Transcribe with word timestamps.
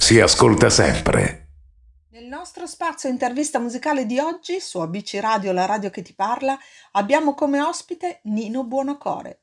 Si 0.00 0.18
ascolta 0.20 0.70
sempre. 0.70 1.48
Nel 2.12 2.24
nostro 2.26 2.66
spazio 2.66 3.10
intervista 3.10 3.58
musicale 3.58 4.06
di 4.06 4.18
oggi, 4.18 4.58
su 4.58 4.78
ABC 4.78 5.18
Radio, 5.20 5.52
la 5.52 5.66
radio 5.66 5.90
che 5.90 6.00
ti 6.00 6.14
parla, 6.14 6.56
abbiamo 6.92 7.34
come 7.34 7.60
ospite 7.60 8.20
Nino 8.22 8.64
Buonocore, 8.64 9.42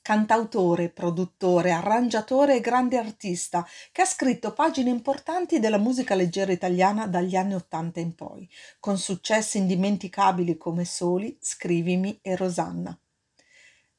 cantautore, 0.00 0.88
produttore, 0.88 1.72
arrangiatore 1.72 2.56
e 2.56 2.60
grande 2.60 2.96
artista 2.96 3.66
che 3.92 4.02
ha 4.02 4.06
scritto 4.06 4.54
pagine 4.54 4.88
importanti 4.88 5.58
della 5.58 5.76
musica 5.76 6.14
leggera 6.14 6.52
italiana 6.52 7.06
dagli 7.06 7.36
anni 7.36 7.54
Ottanta 7.54 8.00
in 8.00 8.14
poi, 8.14 8.48
con 8.78 8.96
successi 8.96 9.58
indimenticabili 9.58 10.56
come 10.56 10.86
Soli, 10.86 11.36
Scrivimi 11.40 12.20
e 12.22 12.36
Rosanna. 12.36 12.98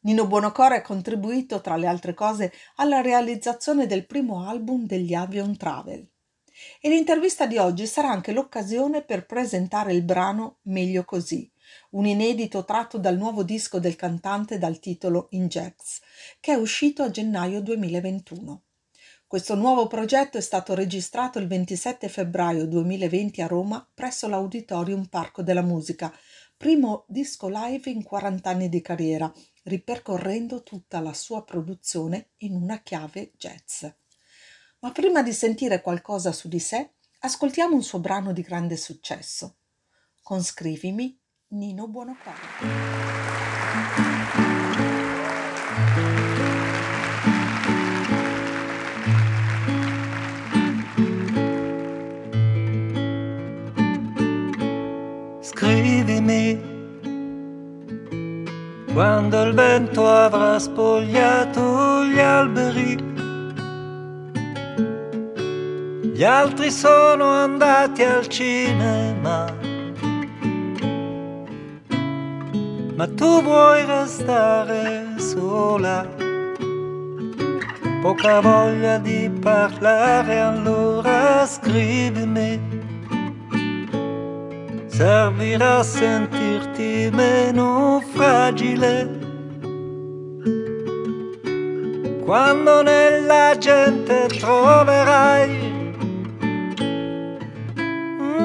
Nino 0.08 0.26
Buonocore 0.26 0.78
ha 0.78 0.82
contribuito, 0.82 1.60
tra 1.60 1.76
le 1.76 1.86
altre 1.86 2.14
cose, 2.14 2.54
alla 2.76 3.02
realizzazione 3.02 3.88
del 3.88 4.06
primo 4.06 4.48
album 4.48 4.86
degli 4.86 5.14
Avion 5.14 5.58
Travel. 5.58 6.08
E 6.80 6.88
l'intervista 6.88 7.46
di 7.46 7.58
oggi 7.58 7.86
sarà 7.86 8.10
anche 8.10 8.32
l'occasione 8.32 9.04
per 9.04 9.26
presentare 9.26 9.92
il 9.92 10.04
brano 10.04 10.60
Meglio 10.62 11.04
così, 11.04 11.52
un 11.90 12.06
inedito 12.06 12.64
tratto 12.64 12.98
dal 12.98 13.18
nuovo 13.18 13.44
disco 13.44 13.80
del 13.80 13.98
cantante 13.98 14.58
dal 14.58 14.80
titolo 14.80 15.28
Injects, 15.32 16.00
che 16.40 16.54
è 16.54 16.56
uscito 16.56 17.04
a 17.04 17.12
gennaio 17.12 17.62
2021. 17.62 18.62
Questo 19.28 19.56
nuovo 19.56 19.88
progetto 19.88 20.38
è 20.38 20.42
stato 20.42 20.74
registrato 20.74 21.38
il 21.38 21.48
27 21.48 22.08
febbraio 22.08 22.66
2020 22.66 23.42
a 23.42 23.48
Roma 23.48 23.86
presso 23.94 24.30
l'Auditorium 24.30 25.08
Parco 25.08 25.42
della 25.42 25.62
Musica, 25.62 26.18
primo 26.56 27.04
disco 27.10 27.50
live 27.50 27.90
in 27.90 28.04
40 28.04 28.50
anni 28.50 28.70
di 28.70 28.80
carriera 28.80 29.30
ripercorrendo 29.68 30.64
tutta 30.64 31.00
la 31.00 31.14
sua 31.14 31.44
produzione 31.44 32.30
in 32.38 32.56
una 32.56 32.80
chiave 32.82 33.32
jazz. 33.38 33.86
Ma 34.80 34.92
prima 34.92 35.22
di 35.22 35.34
sentire 35.34 35.82
qualcosa 35.82 36.32
su 36.32 36.48
di 36.48 36.60
sé, 36.60 36.94
ascoltiamo 37.20 37.76
un 37.76 37.84
suo 37.84 38.00
brano 38.00 38.32
di 38.32 38.42
grande 38.42 38.78
successo. 38.78 39.58
Con 40.22 40.44
Scrivimi, 40.44 41.20
Nino 41.50 41.88
Buonocore. 41.88 43.27
Quando 58.98 59.44
il 59.44 59.54
vento 59.54 60.10
avrà 60.10 60.58
spogliato 60.58 62.04
gli 62.06 62.18
alberi. 62.18 62.96
Gli 66.16 66.24
altri 66.24 66.72
sono 66.72 67.26
andati 67.26 68.02
al 68.02 68.28
cinema, 68.28 69.54
ma 72.96 73.08
tu 73.10 73.44
vuoi 73.44 73.86
restare 73.86 75.14
sola. 75.18 76.04
Poca 78.02 78.40
voglia 78.40 78.98
di 78.98 79.30
parlare, 79.30 80.40
allora 80.40 81.46
scrivimi 81.46 82.87
servirà 84.98 85.78
a 85.78 85.84
sentirti 85.84 87.10
meno 87.14 88.02
fragile. 88.14 89.08
Quando 92.26 92.82
nella 92.82 93.56
gente 93.60 94.26
troverai 94.40 95.76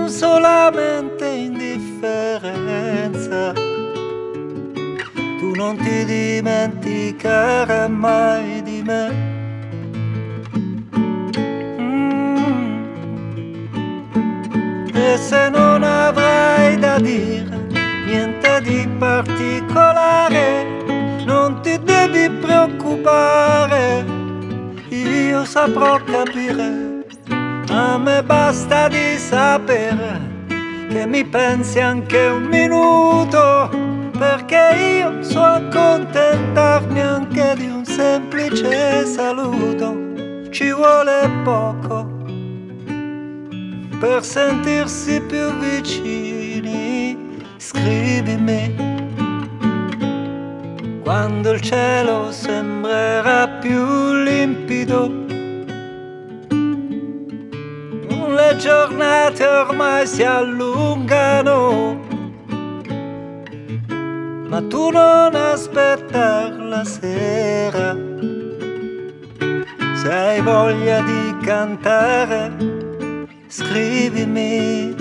solamente 0.06 1.26
indifferenza, 1.26 3.52
tu 5.38 5.54
non 5.54 5.78
ti 5.78 6.04
dimenticherai 6.04 7.88
mai 7.88 8.60
di 8.62 8.82
me. 8.84 9.31
E 15.04 15.16
se 15.18 15.48
non 15.50 15.82
avrai 15.82 16.78
da 16.78 16.98
dire 17.00 17.66
niente 18.06 18.60
di 18.62 18.88
particolare, 18.98 20.64
non 21.26 21.60
ti 21.60 21.76
devi 21.82 22.30
preoccupare, 22.30 24.04
io 24.88 25.44
saprò 25.44 25.98
capire. 26.04 27.04
A 27.70 27.98
me 27.98 28.22
basta 28.22 28.86
di 28.86 29.16
sapere 29.18 30.20
che 30.88 31.04
mi 31.06 31.24
pensi 31.24 31.80
anche 31.80 32.26
un 32.26 32.44
minuto, 32.44 33.70
perché 34.16 35.00
io 35.00 35.22
so 35.22 35.42
accontentarmi 35.42 37.00
anche 37.00 37.54
di 37.56 37.66
un 37.66 37.84
semplice 37.84 39.04
saluto. 39.04 40.50
Ci 40.50 40.70
vuole 40.72 41.28
poco 41.42 42.11
per 44.02 44.24
sentirsi 44.24 45.20
più 45.20 45.56
vicini, 45.60 47.16
scrivimi 47.56 48.74
quando 51.04 51.52
il 51.52 51.60
cielo 51.60 52.32
sembrerà 52.32 53.46
più 53.60 54.12
limpido. 54.24 55.08
Le 58.26 58.56
giornate 58.56 59.46
ormai 59.46 60.04
si 60.04 60.24
allungano, 60.24 62.00
ma 64.48 64.62
tu 64.62 64.90
non 64.90 65.32
aspettar 65.32 66.58
la 66.58 66.82
sera. 66.82 67.96
Se 69.94 70.12
hai 70.12 70.40
voglia 70.40 71.00
di 71.02 71.36
cantare, 71.44 72.81
scrivimi 73.54 74.94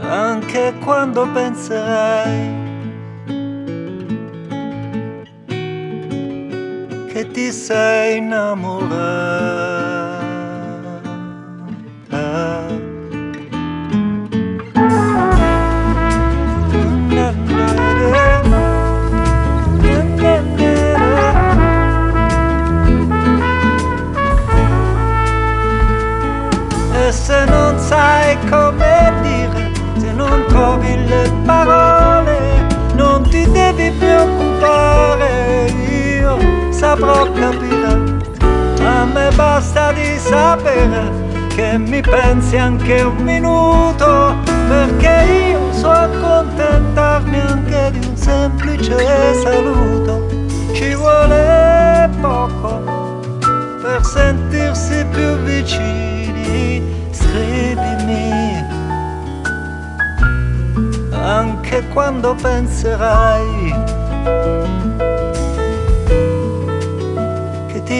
anche 0.00 0.74
quando 0.82 1.30
penserai 1.30 2.58
che 7.06 7.28
ti 7.30 7.52
sei 7.52 8.16
innamorata. 8.18 9.69
Saprò 37.00 37.32
capire. 37.32 38.18
A 38.84 39.04
me 39.04 39.30
basta 39.34 39.92
di 39.92 40.18
sapere 40.18 41.10
che 41.48 41.78
mi 41.78 42.00
pensi 42.00 42.56
anche 42.56 43.00
un 43.02 43.16
minuto, 43.16 44.34
perché 44.68 45.50
io 45.50 45.72
so 45.72 45.90
accontentarmi 45.90 47.40
anche 47.40 47.90
di 47.92 48.06
un 48.06 48.16
semplice 48.16 49.34
saluto. 49.42 50.28
Ci 50.72 50.94
vuole 50.94 52.08
poco 52.20 53.20
per 53.82 54.04
sentirsi 54.04 55.04
più 55.10 55.36
vicini 55.38 56.98
credimi, 57.30 58.64
anche 61.12 61.86
quando 61.92 62.34
penserai 62.34 63.74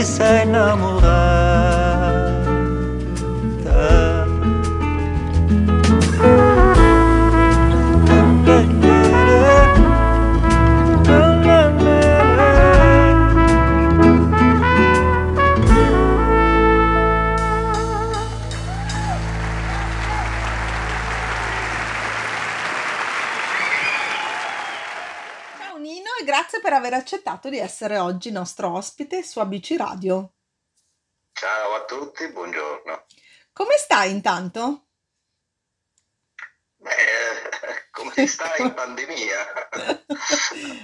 che 0.01 0.07
ti 0.07 1.50
accettato 27.31 27.49
di 27.49 27.59
essere 27.59 27.99
oggi 27.99 28.33
nostro 28.33 28.75
ospite 28.75 29.23
su 29.23 29.39
ABC 29.39 29.75
Radio. 29.77 30.33
Ciao 31.33 31.75
a 31.75 31.85
tutti, 31.85 32.29
buongiorno. 32.29 33.07
Come 33.53 33.77
stai 33.77 34.11
intanto? 34.11 34.87
Beh, 36.77 36.91
come 37.93 38.13
si 38.15 38.27
sta 38.27 38.57
in 38.57 38.75
pandemia? 38.75 39.69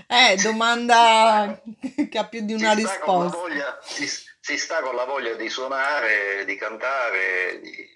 Eh, 0.09 0.37
domanda 0.37 1.61
che 2.09 2.19
ha 2.19 2.29
più 2.29 2.41
di 2.43 2.55
una 2.55 2.75
si 2.75 2.83
sta 2.83 2.95
risposta. 2.95 3.37
voglia, 3.37 3.79
si, 3.83 4.07
si 4.41 4.57
sta 4.57 4.81
con 4.81 4.95
la 4.95 5.05
voglia 5.05 5.35
di 5.35 5.49
suonare, 5.49 6.45
di 6.45 6.57
cantare, 6.57 7.61
di, 7.61 7.89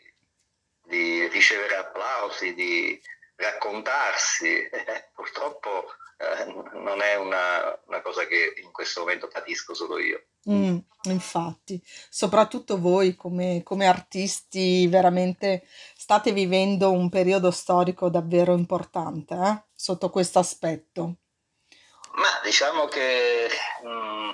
di 0.82 1.28
ricevere 1.28 1.76
applausi, 1.76 2.52
di 2.54 3.00
raccontarsi. 3.36 4.68
Purtroppo 5.14 5.94
eh, 6.20 6.44
non 6.74 7.00
è 7.00 7.16
una, 7.16 7.80
una 7.86 8.02
cosa 8.02 8.26
che 8.26 8.52
in 8.62 8.70
questo 8.72 9.00
momento 9.00 9.26
patisco 9.28 9.72
solo 9.72 9.98
io. 9.98 10.26
Mm, 10.50 10.76
infatti, 11.04 11.82
soprattutto 12.10 12.78
voi 12.78 13.14
come, 13.14 13.62
come 13.62 13.86
artisti 13.86 14.86
veramente 14.86 15.66
state 15.96 16.32
vivendo 16.32 16.90
un 16.90 17.08
periodo 17.08 17.50
storico 17.50 18.10
davvero 18.10 18.54
importante, 18.54 19.34
eh, 19.34 19.62
Sotto 19.74 20.10
questo 20.10 20.38
aspetto. 20.38 21.16
Ma 22.12 22.40
diciamo 22.44 22.84
che 22.84 23.48
mm, 23.82 24.30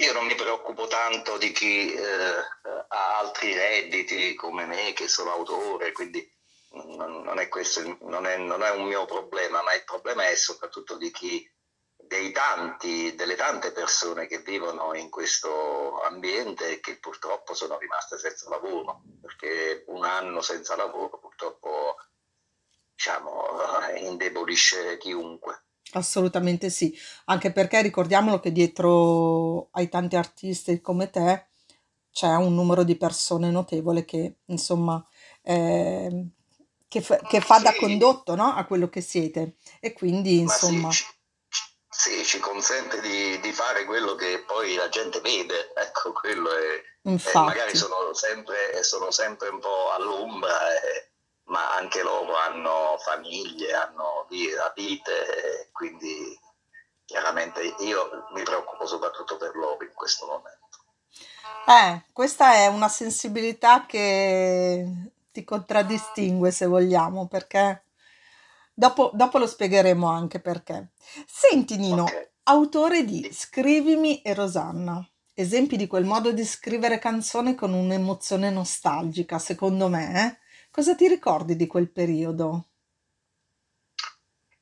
io 0.00 0.12
non 0.14 0.24
mi 0.24 0.34
preoccupo 0.34 0.86
tanto 0.86 1.36
di 1.36 1.52
chi 1.52 1.92
eh, 1.92 2.02
ha 2.88 3.18
altri 3.18 3.52
redditi 3.52 4.34
come 4.34 4.64
me, 4.64 4.94
che 4.94 5.08
sono 5.08 5.32
autore, 5.32 5.92
quindi 5.92 6.26
non, 6.70 7.22
non 7.22 7.38
è 7.38 7.48
questo, 7.48 7.98
non 8.02 8.26
è, 8.26 8.36
non 8.36 8.62
è 8.62 8.70
un 8.70 8.86
mio 8.86 9.04
problema, 9.04 9.62
ma 9.62 9.74
il 9.74 9.84
problema 9.84 10.28
è 10.28 10.34
soprattutto 10.34 10.96
di 10.96 11.10
chi, 11.10 11.48
dei 11.96 12.30
tanti, 12.32 13.14
delle 13.14 13.34
tante 13.34 13.72
persone 13.72 14.26
che 14.26 14.40
vivono 14.40 14.94
in 14.94 15.10
questo 15.10 16.00
ambiente 16.02 16.72
e 16.72 16.80
che 16.80 16.98
purtroppo 16.98 17.54
sono 17.54 17.78
rimaste 17.78 18.18
senza 18.18 18.48
lavoro, 18.48 19.02
perché 19.20 19.84
un 19.88 20.04
anno 20.04 20.40
senza 20.40 20.76
lavoro 20.76 21.18
purtroppo, 21.18 21.96
diciamo, 22.94 23.44
indebolisce 23.96 24.98
chiunque. 24.98 25.62
Assolutamente 25.92 26.68
sì, 26.68 26.96
anche 27.26 27.52
perché 27.52 27.80
ricordiamolo 27.80 28.40
che 28.40 28.52
dietro 28.52 29.68
ai 29.70 29.88
tanti 29.88 30.16
artisti 30.16 30.80
come 30.80 31.10
te 31.10 31.46
c'è 32.10 32.34
un 32.34 32.54
numero 32.54 32.82
di 32.82 32.96
persone 32.96 33.50
notevole 33.50 34.04
che, 34.04 34.38
insomma, 34.46 35.04
ehm, 35.42 36.28
che, 36.88 37.00
fa, 37.00 37.16
che 37.18 37.40
fa 37.40 37.58
da 37.58 37.72
Sì, 37.72 37.78
condotto, 37.78 38.34
no? 38.34 38.54
a 38.54 38.64
quello 38.64 38.88
che 38.88 39.00
siete. 39.00 39.56
E 39.80 39.92
quindi, 39.92 40.40
Ma 40.42 40.58
sì, 40.58 40.66
insomma, 40.66 40.90
ci, 40.90 41.04
sì, 41.88 42.24
ci 42.24 42.38
consente 42.38 43.00
di, 43.00 43.38
di 43.40 43.52
fare 43.52 43.84
quello 43.84 44.14
che 44.14 44.42
poi 44.44 44.74
la 44.74 44.88
gente 44.88 45.20
vede, 45.20 45.72
ecco, 45.76 46.12
quello 46.12 46.50
è, 46.50 46.82
e 47.22 47.40
magari 47.40 47.70
infatti. 47.70 47.76
sono 47.76 48.12
sempre, 48.14 48.82
sono 48.82 49.10
sempre 49.10 49.48
un 49.48 49.58
po' 49.60 49.92
all'ombra, 49.92 50.72
eh, 50.74 51.10
ma 51.44 51.74
anche 51.74 52.02
loro 52.02 52.36
hanno 52.36 52.96
famiglie, 52.98 53.72
hanno 53.74 54.26
vite, 54.28 55.64
e 55.64 55.70
quindi 55.72 56.38
chiaramente 57.04 57.62
io 57.78 58.28
mi 58.32 58.42
preoccupo 58.42 58.86
soprattutto 58.86 59.36
per 59.36 59.54
loro 59.54 59.84
in 59.84 59.92
questo 59.94 60.26
momento. 60.26 60.64
Eh, 61.66 62.04
questa 62.12 62.54
è 62.54 62.66
una 62.68 62.88
sensibilità 62.88 63.86
che 63.86 64.84
ti 65.36 65.44
contraddistingue, 65.44 66.50
se 66.50 66.64
vogliamo, 66.64 67.28
perché 67.28 67.84
dopo, 68.72 69.10
dopo 69.12 69.36
lo 69.36 69.46
spiegheremo 69.46 70.08
anche 70.08 70.40
perché. 70.40 70.92
Senti, 71.26 71.76
Nino, 71.76 72.04
Ok, 72.04 72.30
autore 72.44 73.04
di. 73.04 73.28
Scrivimi 73.30 74.22
e 74.22 74.32
Rosanna, 74.32 75.06
esempi 75.34 75.76
di 75.76 75.86
quel 75.86 76.04
modo 76.04 76.32
di 76.32 76.44
scrivere 76.44 76.98
canzoni 76.98 77.54
con 77.54 77.74
un'emozione 77.74 78.50
nostalgica, 78.50 79.38
secondo 79.38 79.88
me, 79.88 80.24
eh? 80.24 80.38
Cosa 80.70 80.94
ti 80.94 81.06
ricordi 81.06 81.54
di 81.54 81.66
quel 81.66 81.90
periodo? 81.90 82.68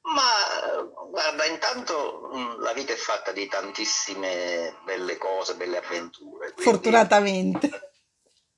Ma 0.03 0.82
guarda, 1.09 1.44
intanto 1.47 2.29
mh, 2.32 2.61
la 2.62 2.73
vita 2.73 2.93
è 2.93 2.97
fatta 2.97 3.31
di 3.32 3.47
tantissime 3.47 4.76
belle 4.85 5.19
cose, 5.19 5.55
belle 5.55 5.79
avventure, 5.79 6.53
quindi 6.53 6.62
Fortunatamente. 6.62 7.71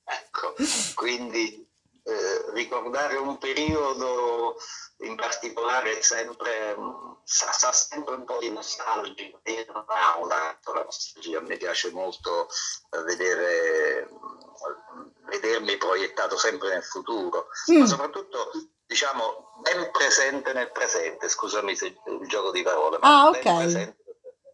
ecco, 0.03 0.55
quindi 0.95 1.66
eh, 2.07 2.45
ricordare 2.53 3.17
un 3.17 3.37
periodo 3.37 4.55
in 5.01 5.15
particolare 5.15 6.01
sempre, 6.01 6.75
sa, 7.23 7.51
sa 7.51 7.71
sempre 7.71 8.15
un 8.15 8.23
po' 8.25 8.37
di 8.39 8.49
nostalgia. 8.49 9.29
Non 9.73 9.85
tanto 9.85 10.73
la 10.73 10.83
nostalgia, 10.83 11.41
me 11.41 11.57
piace 11.57 11.91
molto 11.91 12.47
eh, 12.91 13.01
vedere, 13.03 14.07
mh, 14.09 15.25
vedermi 15.29 15.77
proiettato 15.77 16.37
sempre 16.37 16.69
nel 16.69 16.83
futuro, 16.83 17.47
ma 17.67 17.75
Mm, 17.75 17.83
soprattutto 17.83 18.51
diciamo, 18.85 19.59
ben 19.61 19.91
presente 19.91 20.53
nel 20.53 20.71
presente, 20.71 21.27
scusami 21.27 21.75
se 21.75 21.87
il 21.87 22.27
gioco 22.27 22.51
di 22.51 22.63
parole, 22.63 22.97
ma 22.99 23.25
Ah, 23.25 23.29
ben 23.31 23.41
ok. 23.45 23.55
presente. 23.57 23.97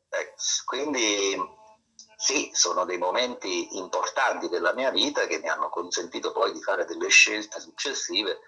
Ecco, 0.10 0.36
Quindi 0.66 1.62
sì, 2.24 2.52
sono 2.54 2.86
dei 2.86 2.98
momenti 2.98 3.76
importanti 3.76 4.48
della 4.48 4.74
mia 4.74 4.92
vita 4.92 5.28
che 5.28 5.40
mi 5.40 5.50
hanno 5.50 5.68
consentito 5.68 6.32
poi 6.32 6.54
di 6.54 6.62
fare 6.62 6.86
delle 6.86 7.10
scelte 7.10 7.60
successive 7.60 8.40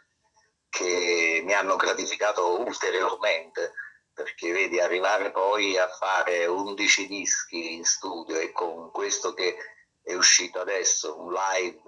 che 0.70 1.42
mi 1.44 1.54
hanno 1.54 1.76
gratificato 1.76 2.62
ulteriormente, 2.62 3.74
perché 4.14 4.54
vedi, 4.54 4.80
arrivare 4.80 5.32
poi 5.32 5.78
a 5.78 5.90
fare 5.90 6.46
11 6.46 7.06
dischi 7.08 7.74
in 7.74 7.84
studio 7.84 8.38
e 8.38 8.54
con 8.54 8.92
questo 8.92 9.34
che 9.34 9.58
è 10.02 10.14
uscito 10.14 10.62
adesso, 10.62 11.20
un 11.20 11.34
live 11.34 11.82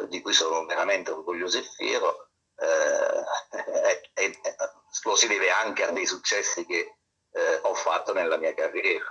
eh, 0.00 0.08
di 0.08 0.22
cui 0.22 0.32
sono 0.32 0.64
veramente 0.64 1.10
orgoglioso 1.10 1.58
e 1.58 1.62
fiero, 1.76 2.30
eh, 2.56 3.22
è- 4.14 4.30
lo 5.02 5.14
si 5.14 5.26
deve 5.26 5.50
anche 5.50 5.84
a 5.84 5.90
dei 5.90 6.06
successi 6.06 6.64
che 6.64 6.96
eh, 7.32 7.60
ho 7.64 7.74
fatto 7.74 8.14
nella 8.14 8.38
mia 8.38 8.54
carriera. 8.54 9.04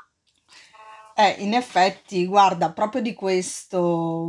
Eh, 1.17 1.35
in 1.39 1.53
effetti, 1.53 2.25
guarda, 2.27 2.73
proprio 2.73 3.01
di 3.01 3.13
questo 3.13 3.79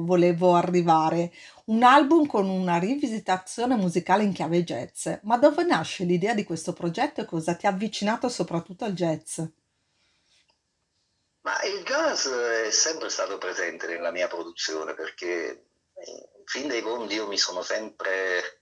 volevo 0.05 0.55
arrivare. 0.55 1.33
Un 1.67 1.83
album 1.83 2.27
con 2.27 2.49
una 2.49 2.79
rivisitazione 2.79 3.75
musicale 3.75 4.23
in 4.23 4.33
chiave 4.33 4.63
jazz. 4.63 5.09
Ma 5.23 5.37
dove 5.37 5.65
nasce 5.65 6.05
l'idea 6.05 6.33
di 6.33 6.45
questo 6.45 6.73
progetto 6.73 7.21
e 7.21 7.25
cosa 7.25 7.55
ti 7.57 7.67
ha 7.67 7.71
avvicinato 7.71 8.29
soprattutto 8.29 8.85
al 8.85 8.93
jazz? 8.93 9.41
Ma 11.41 11.61
il 11.63 11.83
jazz 11.83 12.29
è 12.29 12.71
sempre 12.71 13.09
stato 13.09 13.37
presente 13.39 13.89
nella 13.89 14.13
mia 14.13 14.29
produzione 14.29 14.95
perché 14.95 15.27
eh, 15.95 16.11
in 16.39 16.45
fin 16.45 16.69
dei 16.69 16.83
conti 16.83 17.15
io 17.15 17.27
mi 17.27 17.39
sono 17.39 17.63
sempre 17.63 18.61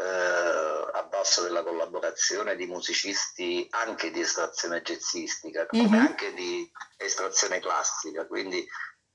eh, 0.00 0.90
a 0.92 1.02
basso 1.04 1.42
della 1.42 1.62
collaborazione 1.62 2.56
di 2.56 2.66
musicisti 2.66 3.66
anche 3.70 4.10
di 4.10 4.20
estrazione 4.20 4.80
jazzistica 4.82 5.66
come 5.66 5.82
Mhm. 5.84 5.94
anche 5.94 6.32
di 6.32 6.70
estrazione 6.96 7.60
classica, 7.60 8.26
quindi 8.26 8.66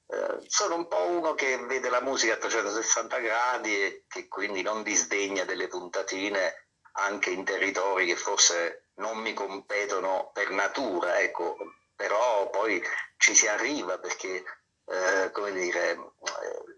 eh, 0.08 0.38
sono 0.48 0.75
un 0.75 0.88
po' 0.88 1.04
uno 1.10 1.34
che 1.34 1.58
vede 1.65 1.89
la 1.89 2.01
musica 2.01 2.34
a 2.34 2.38
360 2.38 3.18
gradi 3.18 3.74
e 3.75 4.04
che 4.08 4.27
quindi 4.27 4.62
non 4.62 4.84
disdegna 4.84 5.46
delle 5.46 5.68
puntatine 5.68 6.68
anche 6.98 7.32
in 7.32 7.44
territori 7.44 8.06
che 8.06 8.15
forse 8.15 8.89
non 8.96 9.18
mi 9.18 9.34
competono 9.34 10.30
per 10.32 10.51
natura, 10.51 11.20
ecco, 11.20 11.58
però 11.96 12.50
poi 12.51 12.82
ci 13.18 13.34
si 13.34 13.48
arriva 13.48 13.98
perché, 13.98 14.44
eh, 14.86 15.32
come 15.32 15.51
dire, 15.51 15.92
eh, 15.92 16.75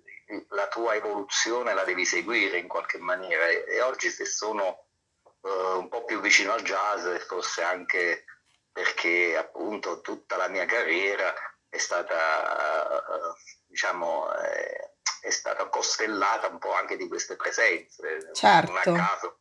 la 0.49 0.67
tua 0.67 0.95
evoluzione 0.95 1.73
la 1.73 1.83
devi 1.83 2.05
seguire 2.05 2.57
in 2.57 2.67
qualche 2.67 2.97
maniera 2.97 3.47
e, 3.47 3.65
e 3.67 3.81
oggi 3.81 4.09
se 4.09 4.25
sono 4.25 4.85
eh, 5.41 5.73
un 5.77 5.87
po' 5.87 6.03
più 6.05 6.19
vicino 6.19 6.53
al 6.53 6.61
jazz 6.61 7.05
forse 7.25 7.61
anche 7.61 8.25
perché 8.77 9.35
appunto 9.35 10.01
tutta 10.01 10.37
la 10.37 10.47
mia 10.49 10.65
carriera 10.65 11.33
è 11.67 11.77
stata, 11.77 12.15
eh, 12.15 13.33
diciamo, 13.65 14.31
eh, 14.35 14.93
è 15.21 15.29
stata 15.31 15.67
costellata 15.67 16.47
un 16.47 16.59
po' 16.59 16.73
anche 16.73 16.95
di 16.95 17.07
queste 17.07 17.35
presenze. 17.35 18.01
Non 18.03 18.29
a 18.29 18.33
Certo, 18.33 18.93
caso, 18.93 19.39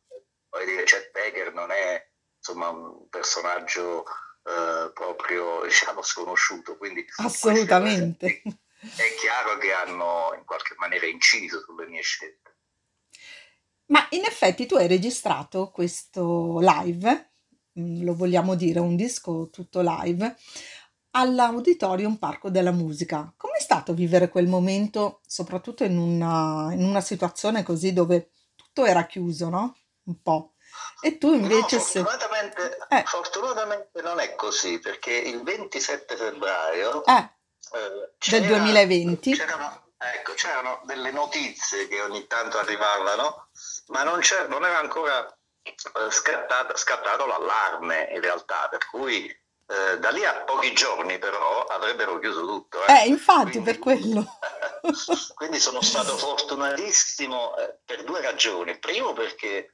voglio 0.49 0.65
dire, 0.65 0.83
Chet 0.83 1.11
Baker 1.11 1.53
non 1.53 1.71
è 1.71 2.09
insomma 2.37 2.69
un 2.69 3.07
personaggio 3.09 4.05
eh, 4.43 4.91
proprio 4.93 5.63
diciamo 5.63 6.01
sconosciuto, 6.01 6.75
quindi 6.77 7.05
assolutamente. 7.17 8.41
È 8.79 9.15
chiaro 9.19 9.57
che 9.57 9.71
hanno 9.73 10.33
in 10.37 10.45
qualche 10.45 10.75
maniera 10.77 11.05
inciso 11.05 11.61
sulle 11.61 11.87
mie 11.87 12.01
scelte. 12.01 12.55
Ma 13.87 14.05
in 14.11 14.25
effetti 14.25 14.65
tu 14.65 14.75
hai 14.75 14.87
registrato 14.87 15.69
questo 15.71 16.59
live, 16.59 17.31
mm, 17.79 18.03
lo 18.03 18.15
vogliamo 18.15 18.55
dire, 18.55 18.79
un 18.79 18.95
disco 18.95 19.49
tutto 19.49 19.81
live, 19.81 20.35
all'Auditorium 21.11 22.17
Parco 22.17 22.49
della 22.49 22.71
Musica. 22.71 23.33
Com'è 23.37 23.59
stato 23.59 23.93
vivere 23.93 24.29
quel 24.29 24.47
momento, 24.47 25.21
soprattutto 25.25 25.83
in 25.83 25.97
una, 25.97 26.73
in 26.73 26.83
una 26.83 27.01
situazione 27.01 27.63
così 27.63 27.93
dove 27.93 28.31
tutto 28.55 28.85
era 28.85 29.05
chiuso, 29.05 29.49
no? 29.49 29.77
Un 30.03 30.21
po'. 30.21 30.53
E 31.01 31.17
tu 31.17 31.33
invece 31.33 31.77
no, 31.77 31.81
se... 31.81 32.03
fortunatamente, 32.03 32.77
eh. 32.89 33.03
fortunatamente, 33.05 34.01
non 34.01 34.19
è 34.19 34.35
così, 34.35 34.79
perché 34.79 35.13
il 35.13 35.41
27 35.41 36.15
febbraio 36.15 37.05
eh. 37.05 37.31
Eh, 37.73 38.29
del 38.29 38.45
2020 38.45 39.33
c'erano, 39.35 39.91
ecco, 39.97 40.33
c'erano, 40.33 40.81
delle 40.85 41.11
notizie 41.11 41.87
che 41.87 42.01
ogni 42.01 42.27
tanto 42.27 42.57
arrivavano, 42.57 43.49
ma 43.87 44.03
non, 44.03 44.21
non 44.47 44.65
era 44.65 44.79
ancora 44.79 45.25
eh, 45.61 46.11
scattato, 46.11 46.75
scattato 46.77 47.25
l'allarme 47.25 48.09
in 48.13 48.21
realtà, 48.21 48.67
per 48.69 48.85
cui 48.87 49.25
eh, 49.25 49.99
da 49.99 50.11
lì 50.11 50.23
a 50.23 50.43
pochi 50.43 50.73
giorni 50.73 51.17
però 51.19 51.65
avrebbero 51.65 52.19
chiuso 52.19 52.45
tutto. 52.45 52.85
Eh, 52.85 52.93
eh 52.93 53.07
infatti 53.07 53.59
quindi, 53.59 53.71
per 53.71 53.79
quello. 53.79 54.39
quindi 55.35 55.59
sono 55.59 55.81
stato 55.81 56.17
fortunatissimo 56.17 57.57
eh, 57.57 57.79
per 57.83 58.03
due 58.03 58.21
ragioni. 58.21 58.77
Primo 58.79 59.13
perché 59.13 59.73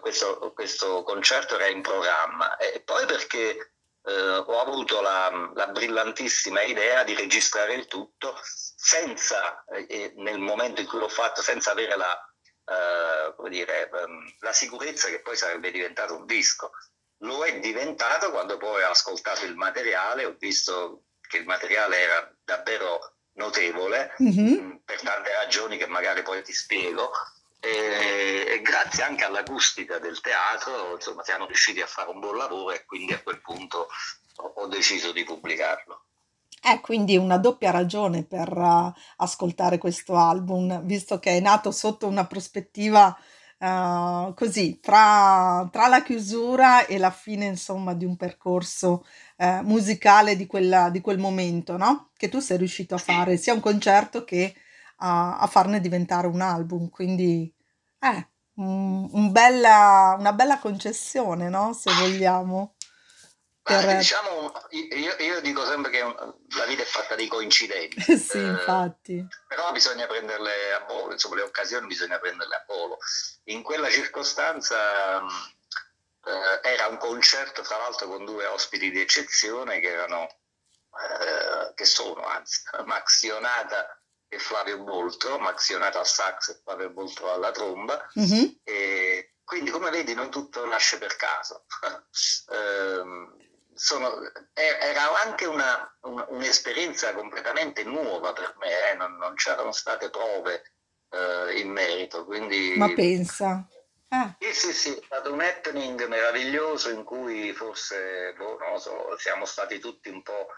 questo, 0.00 0.52
questo, 0.52 1.02
concerto 1.02 1.54
era 1.54 1.66
in 1.66 1.80
programma 1.80 2.58
e 2.58 2.80
poi 2.80 3.06
perché 3.06 3.72
eh, 4.04 4.36
ho 4.36 4.60
avuto 4.60 5.00
la, 5.00 5.50
la, 5.54 5.66
brillantissima 5.68 6.62
idea 6.62 7.04
di 7.04 7.14
registrare 7.14 7.74
il 7.74 7.86
tutto 7.86 8.36
senza, 8.42 9.64
nel 10.16 10.38
momento 10.38 10.80
in 10.80 10.86
cui 10.86 10.98
l'ho 10.98 11.08
fatto, 11.08 11.42
senza 11.42 11.70
avere 11.70 11.96
la, 11.96 13.34
come 13.36 13.50
dire, 13.50 13.90
ehm, 13.90 14.36
la 14.40 14.52
sicurezza 14.52 15.08
che 15.08 15.20
poi 15.20 15.36
sarebbe 15.36 15.70
diventato 15.70 16.16
un 16.16 16.26
disco 16.26 16.72
lo 17.22 17.44
è 17.44 17.58
diventato 17.60 18.30
quando 18.30 18.56
poi 18.56 18.82
ho 18.82 18.90
ascoltato 18.90 19.44
il 19.44 19.56
materiale, 19.56 20.24
ho 20.24 20.36
visto 20.38 21.04
che 21.20 21.38
il 21.38 21.46
materiale 21.46 21.98
era 21.98 22.34
davvero 22.44 23.16
notevole, 23.34 24.14
mm-hmm. 24.22 24.76
per 24.84 25.00
tante 25.00 25.32
ragioni 25.32 25.76
che 25.78 25.86
magari 25.86 26.22
poi 26.22 26.42
ti 26.42 26.52
spiego, 26.52 27.12
e, 27.64 28.54
e, 28.54 28.60
grazie 28.60 29.04
anche 29.04 29.22
all'acustica 29.22 30.00
del 30.00 30.20
teatro, 30.20 30.94
insomma, 30.94 31.22
siamo 31.22 31.46
riusciti 31.46 31.80
a 31.80 31.86
fare 31.86 32.10
un 32.10 32.18
buon 32.18 32.36
lavoro 32.36 32.72
e 32.72 32.84
quindi 32.84 33.12
a 33.12 33.22
quel 33.22 33.40
punto 33.40 33.86
ho, 34.36 34.52
ho 34.56 34.66
deciso 34.66 35.12
di 35.12 35.22
pubblicarlo. 35.22 36.06
Eh, 36.64 36.80
quindi 36.80 37.16
una 37.16 37.38
doppia 37.38 37.70
ragione 37.70 38.24
per 38.24 38.56
uh, 38.56 38.92
ascoltare 39.16 39.78
questo 39.78 40.16
album, 40.16 40.82
visto 40.82 41.20
che 41.20 41.36
è 41.36 41.40
nato 41.40 41.70
sotto 41.70 42.08
una 42.08 42.26
prospettiva 42.26 43.16
uh, 43.58 44.34
così 44.34 44.80
tra, 44.80 45.68
tra, 45.70 45.86
la 45.86 46.02
chiusura 46.02 46.86
e 46.86 46.98
la 46.98 47.10
fine, 47.10 47.46
insomma, 47.46 47.94
di 47.94 48.04
un 48.04 48.16
percorso 48.16 49.04
uh, 49.36 49.60
musicale 49.62 50.36
di, 50.36 50.46
quella, 50.46 50.90
di, 50.90 51.00
quel 51.00 51.18
momento, 51.18 51.76
no? 51.76 52.10
Che 52.16 52.28
tu 52.28 52.40
sei 52.40 52.58
riuscito 52.58 52.96
a 52.96 52.98
fare 52.98 53.36
sia 53.36 53.54
un 53.54 53.60
concerto 53.60 54.24
che 54.24 54.54
a, 55.02 55.38
a 55.38 55.46
farne 55.46 55.80
diventare 55.80 56.26
un 56.26 56.40
album. 56.40 56.88
Quindi, 56.88 57.52
eh, 57.98 58.28
un, 58.54 59.08
un 59.12 59.32
bella, 59.32 60.16
una 60.18 60.32
bella 60.32 60.58
concessione, 60.58 61.48
no? 61.48 61.72
Se 61.72 61.92
vogliamo. 61.92 62.76
Per... 63.62 63.84
Ma, 63.86 63.94
diciamo, 63.94 64.52
io, 64.70 65.16
io, 65.18 65.40
dico 65.40 65.64
sempre 65.64 65.90
che 65.90 66.00
la 66.00 66.64
vita 66.66 66.82
è 66.82 66.86
fatta 66.86 67.14
di 67.14 67.26
coincidenze. 67.26 68.16
sì, 68.18 68.38
eh, 68.38 68.46
infatti. 68.46 69.26
Però 69.46 69.70
bisogna 69.72 70.06
prenderle 70.06 70.72
a 70.72 70.84
volo, 70.86 71.12
insomma, 71.12 71.36
le 71.36 71.42
occasioni 71.42 71.86
bisogna 71.86 72.18
prenderle 72.18 72.54
a 72.54 72.64
volo. 72.66 72.98
In 73.44 73.62
quella 73.62 73.90
circostanza 73.90 75.20
eh, 76.24 76.60
era 76.62 76.86
un 76.86 76.98
concerto, 76.98 77.62
tra 77.62 77.76
l'altro, 77.78 78.08
con 78.08 78.24
due 78.24 78.46
ospiti 78.46 78.90
di 78.90 79.00
eccezione 79.00 79.80
che 79.80 79.88
erano, 79.88 80.28
eh, 80.28 81.74
che 81.74 81.84
sono, 81.84 82.24
anzi, 82.26 82.62
Max 82.84 83.22
Ionata 83.22 83.96
e 84.32 84.38
Flavio 84.38 84.78
Boltro, 84.78 85.38
Max 85.38 85.68
Ionata 85.68 85.98
al 85.98 86.06
sax 86.06 86.48
e 86.48 86.60
Flavio 86.64 86.88
Boltro 86.88 87.30
alla 87.30 87.50
tromba. 87.50 88.08
Mm-hmm. 88.18 88.44
E 88.64 89.34
quindi, 89.44 89.70
come 89.70 89.90
vedi, 89.90 90.14
non 90.14 90.30
tutto 90.30 90.64
nasce 90.64 90.96
per 90.96 91.16
caso. 91.16 91.66
eh, 92.48 93.02
sono, 93.74 94.10
era 94.54 95.22
anche 95.22 95.44
una, 95.44 95.98
un, 96.04 96.24
un'esperienza 96.30 97.12
completamente 97.12 97.84
nuova 97.84 98.32
per 98.32 98.56
me, 98.58 98.90
eh? 98.90 98.94
non, 98.94 99.16
non, 99.18 99.34
c'erano 99.34 99.72
state 99.72 100.08
prove 100.08 100.62
eh, 101.10 101.60
in 101.60 101.68
merito. 101.68 102.24
Quindi, 102.24 102.72
Ma 102.74 102.90
pensa. 102.94 103.68
Ah. 104.08 104.34
Sì, 104.38 104.54
sì, 104.54 104.72
sì, 104.72 104.96
è 104.96 105.02
stato 105.04 105.30
un 105.30 105.42
happening 105.42 106.06
meraviglioso 106.06 106.88
in 106.88 107.04
cui 107.04 107.52
forse, 107.52 108.32
boh, 108.38 108.58
so, 108.78 109.14
siamo 109.18 109.44
stati 109.44 109.78
tutti 109.78 110.08
un 110.08 110.22
po' 110.22 110.48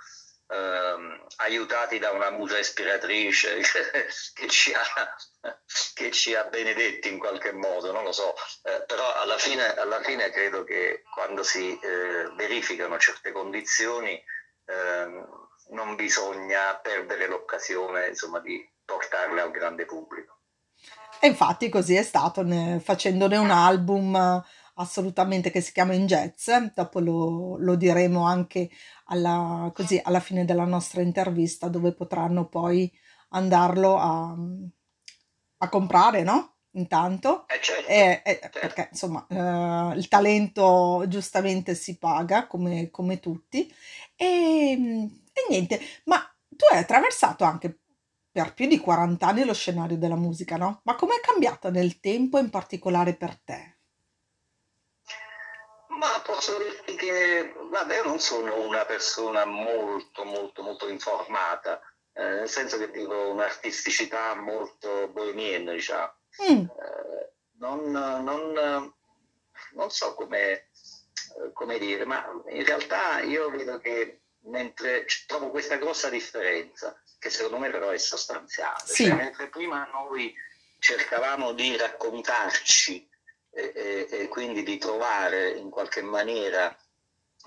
ehm, 0.54 1.26
aiutati 1.36 1.98
da 1.98 2.10
una 2.10 2.30
musa 2.30 2.58
ispiratrice 2.58 3.60
che 4.34 4.48
ci, 4.48 4.72
ha, 4.72 4.82
che 5.94 6.10
ci 6.10 6.34
ha 6.34 6.44
benedetti 6.44 7.08
in 7.08 7.18
qualche 7.18 7.52
modo, 7.52 7.92
non 7.92 8.04
lo 8.04 8.12
so, 8.12 8.34
eh, 8.62 8.84
però 8.86 9.12
alla 9.14 9.38
fine, 9.38 9.74
alla 9.74 10.00
fine, 10.02 10.30
credo 10.30 10.64
che 10.64 11.02
quando 11.12 11.42
si 11.42 11.78
eh, 11.78 12.30
verificano 12.36 12.98
certe 12.98 13.32
condizioni 13.32 14.22
ehm, 14.66 15.48
non 15.70 15.96
bisogna 15.96 16.76
perdere 16.76 17.26
l'occasione 17.26 18.08
insomma, 18.08 18.38
di 18.40 18.62
portarle 18.84 19.40
al 19.40 19.50
grande 19.50 19.86
pubblico. 19.86 20.38
E 21.20 21.26
infatti 21.26 21.68
così 21.70 21.94
è 21.96 22.02
stato, 22.02 22.42
ne, 22.42 22.80
facendone 22.84 23.36
un 23.38 23.50
album 23.50 24.42
assolutamente 24.74 25.50
che 25.50 25.60
si 25.60 25.72
chiama 25.72 25.94
In 25.94 26.06
Jazz, 26.06 26.50
dopo 26.74 27.00
lo, 27.00 27.56
lo 27.58 27.74
diremo 27.76 28.24
anche 28.24 28.70
alla, 29.06 29.70
così, 29.74 30.00
alla 30.02 30.20
fine 30.20 30.44
della 30.44 30.64
nostra 30.64 31.02
intervista 31.02 31.68
dove 31.68 31.92
potranno 31.92 32.48
poi 32.48 32.90
andarlo 33.30 33.96
a, 33.98 34.34
a 35.58 35.68
comprare, 35.68 36.22
no? 36.22 36.52
Intanto, 36.76 37.46
eh 37.46 37.60
certo, 37.62 37.88
eh, 37.88 38.22
eh, 38.24 38.38
certo. 38.40 38.58
perché 38.58 38.88
insomma 38.90 39.24
eh, 39.28 39.96
il 39.96 40.08
talento 40.08 41.04
giustamente 41.06 41.76
si 41.76 41.98
paga 41.98 42.48
come, 42.48 42.90
come 42.90 43.20
tutti 43.20 43.72
e, 44.16 44.72
e 44.72 45.46
niente, 45.48 45.80
ma 46.06 46.18
tu 46.48 46.64
hai 46.72 46.78
attraversato 46.78 47.44
anche 47.44 47.78
per 48.32 48.54
più 48.54 48.66
di 48.66 48.80
40 48.80 49.28
anni 49.28 49.44
lo 49.44 49.54
scenario 49.54 49.96
della 49.96 50.16
musica, 50.16 50.56
no? 50.56 50.80
Ma 50.82 50.96
com'è 50.96 51.20
cambiata 51.22 51.70
nel 51.70 52.00
tempo, 52.00 52.38
in 52.38 52.50
particolare 52.50 53.14
per 53.14 53.38
te? 53.38 53.73
Ma 55.98 56.20
posso 56.20 56.58
dirti 56.58 56.96
che, 56.96 57.54
guarda, 57.68 57.94
io 57.94 58.04
non 58.04 58.18
sono 58.18 58.60
una 58.60 58.84
persona 58.84 59.44
molto, 59.44 60.24
molto, 60.24 60.62
molto 60.62 60.88
informata, 60.88 61.80
eh, 62.12 62.22
nel 62.22 62.48
senso 62.48 62.78
che 62.78 62.90
dico 62.90 63.28
un'artisticità 63.30 64.34
molto 64.34 65.08
bohemienne, 65.08 65.72
diciamo. 65.72 66.12
Mm. 66.50 66.64
Eh, 66.64 67.32
non, 67.58 67.90
non, 67.90 68.92
non, 69.72 69.90
so 69.90 70.14
come, 70.14 70.68
come 71.52 71.78
dire, 71.78 72.04
ma 72.04 72.24
in 72.48 72.64
realtà 72.64 73.20
io 73.20 73.50
vedo 73.50 73.78
che 73.78 74.20
mentre 74.46 75.06
trovo 75.26 75.50
questa 75.50 75.76
grossa 75.76 76.08
differenza, 76.08 77.00
che 77.18 77.30
secondo 77.30 77.58
me 77.58 77.70
però 77.70 77.90
è 77.90 77.98
sostanziale, 77.98 78.84
sì. 78.84 79.06
cioè, 79.06 79.14
mentre 79.14 79.48
prima 79.48 79.88
noi 79.92 80.34
cercavamo 80.78 81.52
di 81.52 81.76
raccontarci 81.76 83.08
e, 83.54 84.08
e, 84.10 84.28
quindi 84.28 84.62
di 84.62 84.78
trovare 84.78 85.50
in 85.50 85.70
qualche 85.70 86.02
maniera 86.02 86.76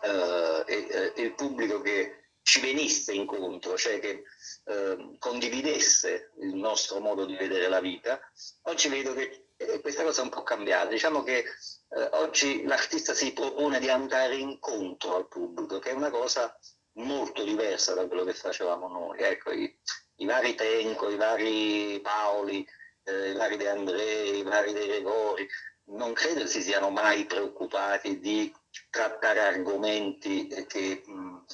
eh, 0.01 1.13
il 1.15 1.33
pubblico 1.33 1.81
che 1.81 2.27
ci 2.41 2.61
venisse 2.61 3.11
incontro, 3.11 3.75
cioè 3.75 3.99
che 3.99 4.23
eh, 4.63 5.15
condividesse 5.19 6.31
il 6.39 6.55
nostro 6.55 6.99
modo 6.99 7.25
di 7.25 7.35
vedere 7.35 7.67
la 7.67 7.81
vita. 7.81 8.19
Oggi 8.63 8.87
vedo 8.87 9.13
che 9.13 9.47
eh, 9.57 9.81
questa 9.81 10.03
cosa 10.03 10.21
è 10.21 10.23
un 10.23 10.29
po' 10.29 10.43
cambiata. 10.43 10.89
Diciamo 10.89 11.23
che 11.23 11.39
eh, 11.39 12.09
oggi 12.13 12.63
l'artista 12.63 13.13
si 13.13 13.33
propone 13.33 13.79
di 13.79 13.89
andare 13.89 14.35
incontro 14.35 15.17
al 15.17 15.27
pubblico, 15.27 15.79
che 15.79 15.89
è 15.89 15.93
una 15.93 16.09
cosa 16.09 16.57
molto 16.93 17.43
diversa 17.43 17.93
da 17.93 18.07
quello 18.07 18.23
che 18.23 18.33
facevamo 18.33 18.87
noi. 18.87 19.19
Ecco, 19.19 19.51
i, 19.51 19.77
i 20.17 20.25
vari 20.25 20.55
Tenco, 20.55 21.09
i 21.09 21.17
vari 21.17 21.99
Paoli, 22.01 22.65
eh, 23.03 23.31
i 23.31 23.35
vari 23.35 23.57
De 23.57 23.69
Andrei, 23.69 24.37
i 24.37 24.43
vari 24.43 24.73
De 24.73 24.87
Gregori, 24.87 25.47
non 25.87 26.13
credo 26.13 26.45
si 26.47 26.61
siano 26.61 26.89
mai 26.89 27.25
preoccupati 27.25 28.19
di 28.19 28.53
trattare 28.89 29.39
argomenti 29.39 30.47
che 30.67 31.03
mh, 31.05 31.45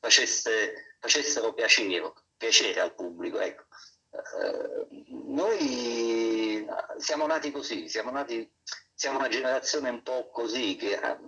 facesse, 0.00 0.96
facessero 0.98 1.52
piacere, 1.52 2.12
piacere, 2.36 2.80
al 2.80 2.94
pubblico. 2.94 3.40
Ecco. 3.40 3.64
Eh, 4.12 4.86
noi 5.26 6.66
siamo 6.98 7.26
nati 7.26 7.50
così, 7.50 7.88
siamo, 7.88 8.10
nati, 8.10 8.48
siamo 8.94 9.18
una 9.18 9.28
generazione 9.28 9.88
un 9.88 10.02
po' 10.02 10.30
così 10.30 10.76
che 10.76 10.92
eh, 10.92 11.18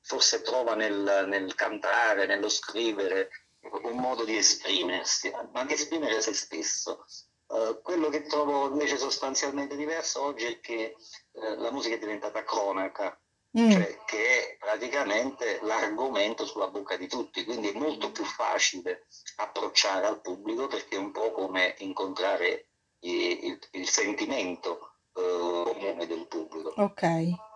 forse 0.00 0.42
trova 0.42 0.74
nel, 0.74 1.26
nel 1.28 1.54
cantare, 1.54 2.26
nello 2.26 2.48
scrivere 2.48 3.30
un 3.60 3.96
modo 3.96 4.24
di 4.24 4.36
esprimersi, 4.36 5.30
ma 5.52 5.64
di 5.64 5.74
esprimere 5.74 6.20
se 6.20 6.32
stesso. 6.32 7.04
Uh, 7.48 7.80
quello 7.80 8.10
che 8.10 8.24
trovo 8.24 8.68
invece 8.68 8.98
sostanzialmente 8.98 9.74
diverso 9.74 10.22
oggi 10.22 10.44
è 10.44 10.60
che 10.60 10.94
uh, 11.40 11.60
la 11.60 11.70
musica 11.70 11.94
è 11.94 11.98
diventata 11.98 12.42
cronaca, 12.44 13.18
mm. 13.58 13.70
cioè 13.70 13.98
che 14.06 14.16
è 14.18 14.56
praticamente 14.58 15.60
l'argomento 15.62 16.44
sulla 16.44 16.68
bocca 16.68 16.96
di 16.96 17.08
tutti, 17.08 17.44
quindi 17.44 17.68
è 17.68 17.78
molto 17.78 18.10
più 18.10 18.24
facile 18.24 19.06
approcciare 19.36 20.06
al 20.06 20.20
pubblico 20.20 20.66
perché 20.66 20.96
è 20.96 20.98
un 20.98 21.12
po' 21.12 21.32
come 21.32 21.74
incontrare 21.78 22.68
il, 23.00 23.44
il, 23.44 23.58
il 23.72 23.88
sentimento 23.88 24.96
uh, 25.14 25.64
comune 25.64 26.06
del 26.06 26.26
pubblico. 26.26 26.74
Ok. 26.76 27.46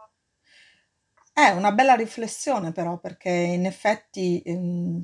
È 1.35 1.49
una 1.51 1.73
bella 1.73 1.95
riflessione 1.95 2.73
però, 2.73 2.99
perché 2.99 3.31
in 3.31 3.65
effetti, 3.65 4.43
ehm, 4.45 5.03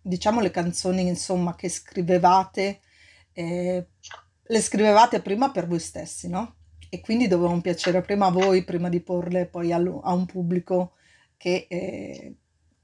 diciamo 0.00 0.40
le 0.40 0.50
canzoni 0.50 1.02
insomma 1.02 1.54
che 1.54 1.68
scrivevate, 1.68 2.80
eh, 3.32 3.86
le 4.42 4.60
scrivevate 4.60 5.22
prima 5.22 5.52
per 5.52 5.68
voi 5.68 5.78
stessi, 5.78 6.28
no? 6.28 6.56
E 6.94 7.00
quindi 7.00 7.26
dovevano 7.26 7.60
piacere 7.60 8.02
prima 8.02 8.26
a 8.26 8.30
voi, 8.30 8.62
prima 8.62 8.88
di 8.88 9.00
porle 9.00 9.46
poi 9.46 9.72
a 9.72 9.78
un 9.78 10.26
pubblico 10.26 10.92
che 11.36 11.66
eh, 11.68 12.34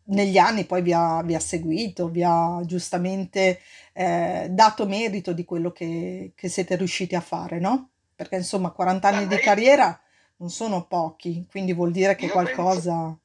negli 0.06 0.36
anni 0.36 0.64
poi 0.64 0.82
vi 0.82 0.92
ha, 0.92 1.22
vi 1.22 1.36
ha 1.36 1.38
seguito, 1.38 2.08
vi 2.08 2.24
ha 2.24 2.60
giustamente 2.64 3.60
eh, 3.92 4.48
dato 4.50 4.84
merito 4.88 5.32
di 5.32 5.44
quello 5.44 5.70
che, 5.70 6.32
che 6.34 6.48
siete 6.48 6.74
riusciti 6.74 7.14
a 7.14 7.20
fare, 7.20 7.60
no? 7.60 7.90
Perché 8.16 8.34
insomma 8.34 8.72
40 8.72 9.06
anni 9.06 9.26
di 9.28 9.36
carriera 9.36 9.98
non 10.38 10.50
sono 10.50 10.86
pochi, 10.86 11.46
quindi 11.48 11.72
vuol 11.72 11.92
dire 11.92 12.16
che 12.16 12.26
io 12.26 12.32
penso, 12.32 12.54
qualcosa... 12.54 13.16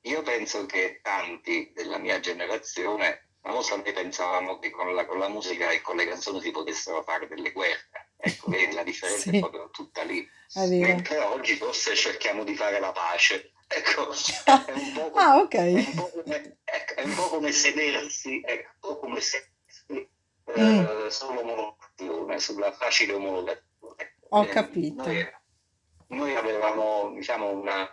io 0.00 0.22
penso 0.22 0.64
che 0.64 1.00
tanti 1.02 1.72
della 1.74 1.98
mia 1.98 2.20
generazione, 2.20 3.26
volta 3.42 3.76
noi 3.76 3.92
pensavamo 3.92 4.58
che 4.58 4.70
con 4.70 4.94
la, 4.94 5.04
con 5.04 5.18
la 5.18 5.28
musica 5.28 5.68
e 5.68 5.82
con 5.82 5.96
le 5.96 6.06
canzoni 6.06 6.40
si 6.40 6.50
potessero 6.50 7.02
fare 7.02 7.28
delle 7.28 7.52
guerre. 7.52 8.08
Ecco, 8.24 8.50
vedi, 8.50 8.74
la 8.74 8.82
differenza 8.82 9.28
è 9.28 9.30
Sì, 9.32 9.38
proprio 9.38 9.70
tutta 9.70 10.02
lì. 10.02 10.26
è. 10.52 10.66
Mentre 10.80 11.18
oggi 11.18 11.56
forse 11.56 11.94
cerchiamo 11.94 12.44
di 12.44 12.54
fare 12.54 12.80
la 12.80 12.92
pace. 12.92 13.52
Ecco, 13.66 14.12
è 14.12 14.72
un 14.72 14.92
po', 14.92 15.12
Ah, 15.16 15.36
è 15.36 15.40
ok. 15.42 15.54
un 15.88 15.94
po' 15.94 16.10
come, 16.10 16.58
ecco, 16.64 16.94
è 16.94 17.02
un 17.04 17.14
po' 17.14 17.28
come 17.28 17.52
sedersi, 17.52 18.42
ecco, 18.44 18.70
un 18.72 18.78
po' 18.80 18.98
come 19.00 19.20
sedersi 19.20 19.52
Mm, 20.56 20.56
eh, 20.56 21.10
sull'omologazione, 21.10 22.38
sulla 22.38 22.70
facile 22.72 23.14
omologazione. 23.14 24.18
ho 24.28 24.42
Eh, 24.44 24.48
capito. 24.48 25.02
noi, 25.02 25.26
noi 26.08 26.34
avevamo, 26.36 27.12
diciamo, 27.14 27.48
una, 27.50 27.90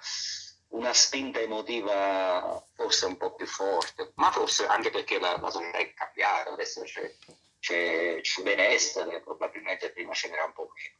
una 0.69 0.93
spinta 0.93 1.39
emotiva 1.39 2.63
forse 2.75 3.05
un 3.05 3.17
po' 3.17 3.33
più 3.35 3.47
forte, 3.47 4.11
ma 4.15 4.31
forse 4.31 4.67
anche 4.67 4.89
perché 4.89 5.19
la, 5.19 5.37
la 5.39 5.49
società 5.49 5.77
è 5.77 5.93
cambiata, 5.93 6.51
adesso 6.51 6.81
c'è, 6.83 7.09
c'è, 7.61 8.19
c'è 8.21 8.41
benessere, 8.41 9.21
probabilmente 9.21 9.91
prima 9.91 10.13
ce 10.13 10.29
n'era 10.29 10.45
un 10.45 10.53
po' 10.53 10.69
meno. 10.73 10.99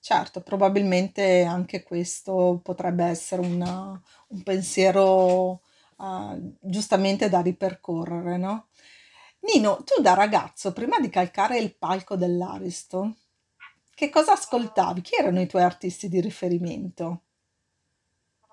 Certo, 0.00 0.40
probabilmente 0.42 1.42
anche 1.44 1.82
questo 1.82 2.60
potrebbe 2.62 3.04
essere 3.04 3.40
una- 3.42 4.00
un 4.28 4.42
pensiero 4.42 5.62
ah, 5.98 6.36
giustamente 6.60 7.30
da 7.30 7.40
ripercorrere, 7.40 8.36
no? 8.36 8.68
Nino, 9.40 9.82
tu 9.82 10.02
da 10.02 10.12
ragazzo, 10.12 10.72
prima 10.74 10.98
di 11.00 11.08
calcare 11.08 11.58
il 11.58 11.74
palco 11.74 12.16
dell'Aristo, 12.16 13.14
che 13.94 14.10
cosa 14.10 14.32
ascoltavi? 14.32 15.00
Chi 15.00 15.14
erano 15.18 15.40
i 15.40 15.46
tuoi 15.46 15.62
artisti 15.62 16.08
di 16.10 16.20
riferimento? 16.20 17.22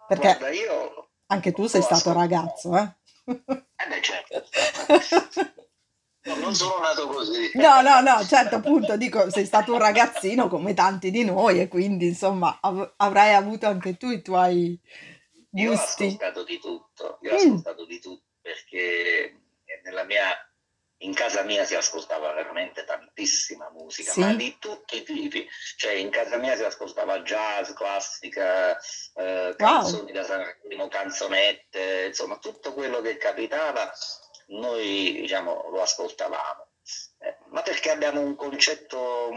Perché 0.07 0.37
Guarda, 0.37 0.49
io 0.51 1.09
anche 1.27 1.51
tu 1.51 1.67
sei 1.67 1.81
stato 1.81 2.11
ascoltato, 2.11 2.19
ragazzo, 2.19 2.77
eh? 2.77 2.95
eh 3.25 3.87
beh 3.89 4.01
certo, 4.01 4.43
No, 6.25 6.35
non 6.37 6.55
sono 6.55 6.79
nato 6.79 7.07
così. 7.07 7.51
No, 7.55 7.81
no, 7.83 8.01
no, 8.01 8.25
certo, 8.25 8.55
appunto, 8.55 8.97
dico, 8.97 9.29
sei 9.29 9.45
stato 9.45 9.73
un 9.73 9.79
ragazzino 9.79 10.47
come 10.47 10.73
tanti 10.73 11.11
di 11.11 11.23
noi 11.23 11.59
e 11.59 11.67
quindi, 11.67 12.07
insomma, 12.07 12.57
av- 12.61 12.93
avrai 12.97 13.33
avuto 13.35 13.67
anche 13.67 13.95
tu 13.95 14.09
i 14.09 14.21
tuoi 14.23 14.79
Io 15.57 15.71
ho 15.73 15.77
gusti. 15.77 15.79
ascoltato 15.79 16.43
di 16.43 16.59
tutto, 16.59 17.19
io 17.21 17.31
ho 17.31 17.35
Mm, 17.35 17.35
ascoltato 17.35 17.85
di 17.85 17.99
tutto 17.99 18.25
perché 18.41 19.39
nella 19.83 20.03
mia, 20.03 20.35
in 20.97 21.13
casa 21.13 21.43
mia 21.43 21.63
si 21.65 21.75
ascoltava 21.75 22.33
veramente 22.33 22.83
tantissima 22.85 23.69
musica, 23.71 24.15
ma 24.15 24.33
sì, 24.33 24.33
di 24.33 24.57
tutti 24.59 24.97
i 24.97 25.03
tipi. 25.03 25.47
Cioè 25.77 25.93
in 25.93 26.09
casa 26.09 26.37
mia 26.37 26.55
si 26.55 26.63
ascoltava 26.63 27.21
jazz, 27.21 27.71
classica, 27.73 28.77
eh, 29.15 29.53
wow, 29.59 30.03
canzoni 30.03 30.11
da 30.11 30.23
Sanremo, 30.23 30.87
canzonette, 30.87 32.05
insomma 32.07 32.37
tutto 32.39 32.73
quello 32.73 33.01
che 33.01 33.17
capitava 33.17 33.91
noi 34.47 35.21
diciamo 35.21 35.69
lo 35.71 35.81
ascoltavamo. 35.81 36.67
Eh, 37.19 37.37
ma 37.51 37.61
perché 37.61 37.91
abbiamo 37.91 38.19
un 38.21 38.35
concetto 38.35 39.29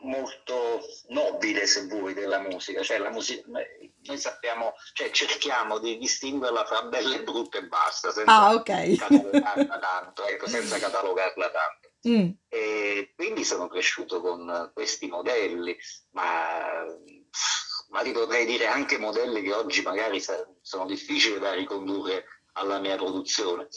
molto 0.00 0.80
nobile, 1.08 1.66
se 1.66 1.86
vuoi, 1.86 2.14
della 2.14 2.40
musica, 2.40 2.82
cioè 2.82 2.98
la 2.98 3.10
musica, 3.10 3.42
noi 3.46 4.18
sappiamo, 4.18 4.74
cioè 4.92 5.10
cerchiamo 5.10 5.78
di 5.78 5.98
distinguerla 5.98 6.64
fra 6.64 6.82
belle 6.82 7.16
e 7.16 7.22
brutte 7.22 7.58
e 7.58 7.66
basta, 7.66 8.08
ah, 8.08 8.12
senza 8.12 8.54
ok. 8.54 8.96
catalogarla 8.96 9.78
tanto, 9.78 10.26
ecco, 10.26 10.48
senza 10.48 10.78
catalogarla 10.78 11.50
tanto. 11.50 11.92
Mm, 12.08 12.30
E 12.48 13.12
quindi 13.16 13.44
sono 13.44 13.66
cresciuto 13.68 14.20
con 14.20 14.70
questi 14.72 15.06
modelli, 15.08 15.76
ma, 16.10 16.84
ma 17.90 18.02
ti 18.02 18.12
potrei 18.12 18.46
dire 18.46 18.66
anche 18.66 18.98
modelli 18.98 19.42
che 19.42 19.52
oggi 19.52 19.82
magari 19.82 20.22
sono 20.60 20.86
difficili 20.86 21.38
da 21.38 21.52
ricondurre 21.52 22.24
alla 22.52 22.78
mia 22.78 22.96
produzione, 22.96 23.68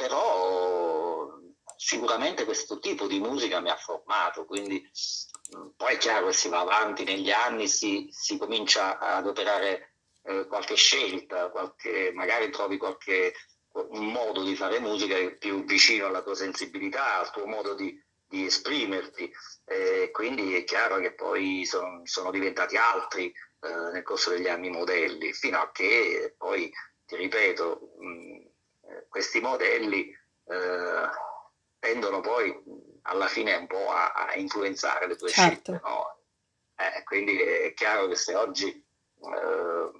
però 0.00 1.28
sicuramente 1.76 2.46
questo 2.46 2.78
tipo 2.78 3.06
di 3.06 3.18
musica 3.20 3.60
mi 3.60 3.68
ha 3.68 3.76
formato, 3.76 4.46
quindi 4.46 4.80
mh, 4.80 5.68
poi 5.76 5.94
è 5.94 5.98
chiaro 5.98 6.28
che 6.28 6.32
si 6.32 6.48
va 6.48 6.60
avanti 6.60 7.04
negli 7.04 7.30
anni, 7.30 7.68
si, 7.68 8.08
si 8.10 8.38
comincia 8.38 8.98
ad 8.98 9.26
operare 9.26 9.96
eh, 10.22 10.46
qualche 10.46 10.74
scelta, 10.74 11.50
qualche, 11.50 12.12
magari 12.14 12.50
trovi 12.50 12.78
qualche 12.78 13.34
un 13.72 14.06
modo 14.10 14.42
di 14.42 14.56
fare 14.56 14.80
musica 14.80 15.16
più 15.38 15.64
vicino 15.64 16.06
alla 16.06 16.22
tua 16.22 16.34
sensibilità, 16.34 17.18
al 17.18 17.30
tuo 17.30 17.46
modo 17.46 17.74
di, 17.74 17.94
di 18.26 18.46
esprimerti. 18.46 19.30
Eh, 19.66 20.10
quindi 20.12 20.54
è 20.54 20.64
chiaro 20.64 20.98
che 20.98 21.12
poi 21.14 21.64
son- 21.66 22.06
sono 22.06 22.30
diventati 22.30 22.76
altri 22.76 23.26
eh, 23.26 23.90
nel 23.92 24.02
corso 24.02 24.30
degli 24.30 24.48
anni 24.48 24.70
modelli, 24.70 25.32
fino 25.34 25.58
a 25.58 25.70
che 25.70 26.34
poi, 26.38 26.72
ti 27.04 27.16
ripeto, 27.16 27.92
mh, 27.98 28.34
eh, 28.34 28.49
questi 29.08 29.40
modelli 29.40 30.08
eh, 30.46 31.08
tendono 31.78 32.20
poi 32.20 32.54
alla 33.02 33.26
fine 33.26 33.54
un 33.54 33.66
po' 33.66 33.90
a, 33.90 34.12
a 34.12 34.34
influenzare 34.36 35.06
le 35.06 35.16
tue 35.16 35.28
certo. 35.28 35.72
scelte, 35.72 35.88
no? 35.88 36.18
Eh, 36.76 37.02
quindi 37.04 37.38
è 37.38 37.74
chiaro 37.74 38.06
che 38.08 38.16
se 38.16 38.34
oggi 38.34 38.68
eh, 38.68 39.90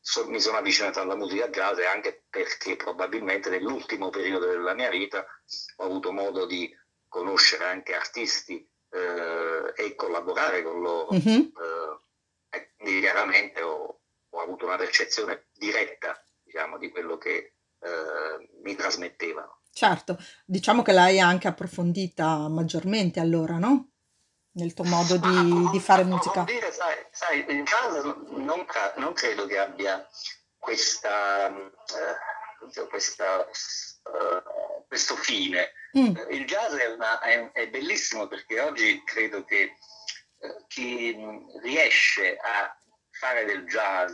so- 0.00 0.28
mi 0.28 0.40
sono 0.40 0.58
avvicinato 0.58 1.00
alla 1.00 1.14
musica 1.14 1.48
jazz 1.48 1.78
è 1.78 1.86
anche 1.86 2.24
perché 2.28 2.76
probabilmente 2.76 3.48
nell'ultimo 3.50 4.10
periodo 4.10 4.46
della 4.46 4.74
mia 4.74 4.90
vita 4.90 5.24
ho 5.76 5.84
avuto 5.84 6.12
modo 6.12 6.46
di 6.46 6.74
conoscere 7.08 7.64
anche 7.64 7.94
artisti 7.94 8.68
eh, 8.90 9.72
e 9.74 9.94
collaborare 9.94 10.62
con 10.62 10.80
loro. 10.80 11.12
Mhm. 11.12 11.52
eh, 11.56 12.00
e 12.52 12.72
quindi 12.76 13.00
chiaramente 13.00 13.62
ho, 13.62 14.00
ho 14.28 14.40
avuto 14.40 14.66
una 14.66 14.76
percezione 14.76 15.46
diretta, 15.52 16.20
diciamo, 16.42 16.78
di 16.78 16.90
quello 16.90 17.16
che 17.18 17.54
eh, 17.80 18.50
mi 18.62 18.74
trasmettevano. 18.74 19.60
Certo, 19.72 20.18
diciamo 20.44 20.82
che 20.82 20.92
l'hai 20.92 21.20
anche 21.20 21.48
approfondita 21.48 22.48
maggiormente 22.48 23.20
allora, 23.20 23.56
no? 23.58 23.90
Nel 24.52 24.74
tuo 24.74 24.84
modo 24.84 25.16
di, 25.16 25.28
di 25.30 25.36
approfon- 25.52 25.80
fare 25.80 26.04
musica. 26.04 26.40
approfondire, 26.40 26.72
sai, 26.72 26.96
sai, 27.12 27.38
il 27.48 27.62
jazz 27.64 28.04
non, 28.32 28.66
non 28.96 29.12
credo 29.12 29.46
che 29.46 29.58
abbia 29.58 30.04
questa, 30.58 31.48
eh, 31.48 32.86
questa, 32.88 33.46
eh, 33.46 34.84
questo 34.88 35.14
fine. 35.16 35.72
Mm, 35.96 36.16
Il 36.30 36.44
jazz 36.46 36.74
è, 36.74 36.92
una- 36.92 37.20
è- 37.20 37.52
è 37.52 37.68
bellissimo 37.68 38.26
perché 38.26 38.60
oggi 38.60 39.02
credo 39.04 39.44
che 39.44 39.62
eh, 40.42 40.64
chi 40.68 41.16
riesce 41.62 42.36
a 42.36 42.76
fare 43.10 43.44
del 43.44 43.64
jazz 43.66 44.12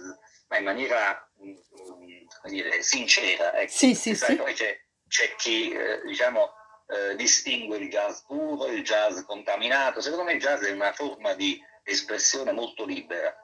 ma 0.49 0.59
in 0.59 0.65
maniera 0.65 1.29
come 1.37 2.16
dire, 2.47 2.83
sincera, 2.83 3.53
ecco, 3.55 3.73
Sì, 3.73 3.95
sì, 3.95 4.15
sì. 4.15 4.37
poi 4.37 4.55
c'è, 4.55 4.79
c'è 5.09 5.35
chi 5.37 5.71
eh, 5.73 6.01
diciamo 6.05 6.53
eh, 6.89 7.17
distingue 7.17 7.79
il 7.79 7.89
jazz 7.91 8.21
puro, 8.23 8.67
il 8.67 8.83
jazz 8.83 9.21
contaminato. 9.23 10.01
Secondo 10.01 10.25
me 10.25 10.33
il 10.33 10.41
jazz 10.41 10.63
è 10.63 10.71
una 10.71 10.93
forma 10.93 11.35
di 11.35 11.61
espressione 11.83 12.53
molto 12.53 12.85
libera 12.85 13.35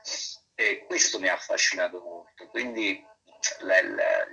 e 0.54 0.84
questo 0.86 1.18
mi 1.18 1.28
ha 1.28 1.34
affascinato 1.34 2.00
molto. 2.00 2.46
Quindi 2.48 3.04
la, 3.60 3.82
la- 3.82 4.26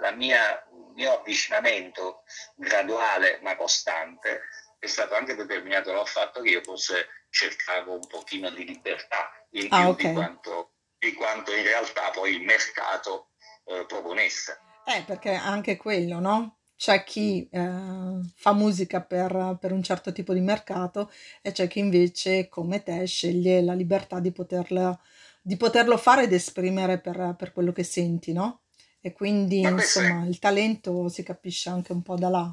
la 0.00 0.10
mia, 0.10 0.66
il 0.72 0.92
mio 0.94 1.18
avvicinamento 1.20 2.22
graduale 2.56 3.38
ma 3.42 3.56
costante 3.56 4.42
è 4.78 4.86
stato 4.86 5.14
anche 5.14 5.34
determinato 5.34 5.92
dal 5.92 6.06
fatto 6.06 6.40
che 6.40 6.50
io 6.50 6.62
forse 6.62 7.08
cercavo 7.30 7.94
un 7.94 8.06
pochino 8.06 8.50
di 8.50 8.64
libertà 8.64 9.30
in 9.52 9.68
Ah, 9.70 9.80
più 9.80 9.88
ok. 9.90 9.96
di 9.96 10.12
quanto, 10.12 10.72
di 10.98 11.12
quanto 11.14 11.52
in 11.54 11.62
realtà 11.62 12.10
poi 12.10 12.34
il 12.34 12.42
mercato 12.42 13.30
eh, 13.68 13.84
proponesse. 13.86 14.58
Eh, 14.84 15.02
perché 15.04 15.32
anche 15.34 15.76
quello, 15.76 16.18
no? 16.18 16.56
C'è 16.76 17.02
chi 17.04 17.48
eh, 17.50 18.20
fa 18.34 18.52
musica 18.52 19.02
per, 19.02 19.58
per 19.60 19.72
un 19.72 19.82
certo 19.82 20.12
tipo 20.12 20.32
di 20.32 20.40
mercato 20.40 21.10
e 21.42 21.52
c'è 21.52 21.66
chi 21.66 21.80
invece, 21.80 22.48
come 22.48 22.82
te, 22.82 23.04
sceglie 23.06 23.62
la 23.62 23.74
libertà 23.74 24.20
di 24.20 24.32
poterla- 24.32 24.98
di 25.42 25.56
poterlo 25.56 25.96
fare 25.96 26.24
ed 26.24 26.32
esprimere 26.32 27.00
per, 27.00 27.34
per 27.36 27.52
quello 27.52 27.72
che 27.72 27.82
senti, 27.82 28.32
no? 28.32 28.62
E 29.00 29.12
quindi, 29.12 29.62
Ma 29.62 29.72
questo 29.72 30.00
è, 30.00 30.04
insomma, 30.04 30.26
il 30.26 30.38
talento 30.38 31.08
si 31.08 31.22
capisce 31.22 31.68
anche 31.68 31.92
un 31.92 32.02
po' 32.02 32.16
da 32.16 32.28
là, 32.28 32.52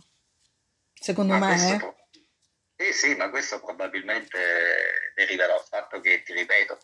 secondo 0.93 1.37
ma 1.37 1.49
me, 1.49 1.94
sì, 2.77 2.91
sì, 2.93 3.15
ma 3.15 3.29
questo 3.29 3.59
probabilmente 3.59 5.11
deriva 5.15 5.45
dal 5.47 5.63
fatto 5.67 5.99
che, 6.01 6.23
ti 6.23 6.33
ripeto, 6.33 6.77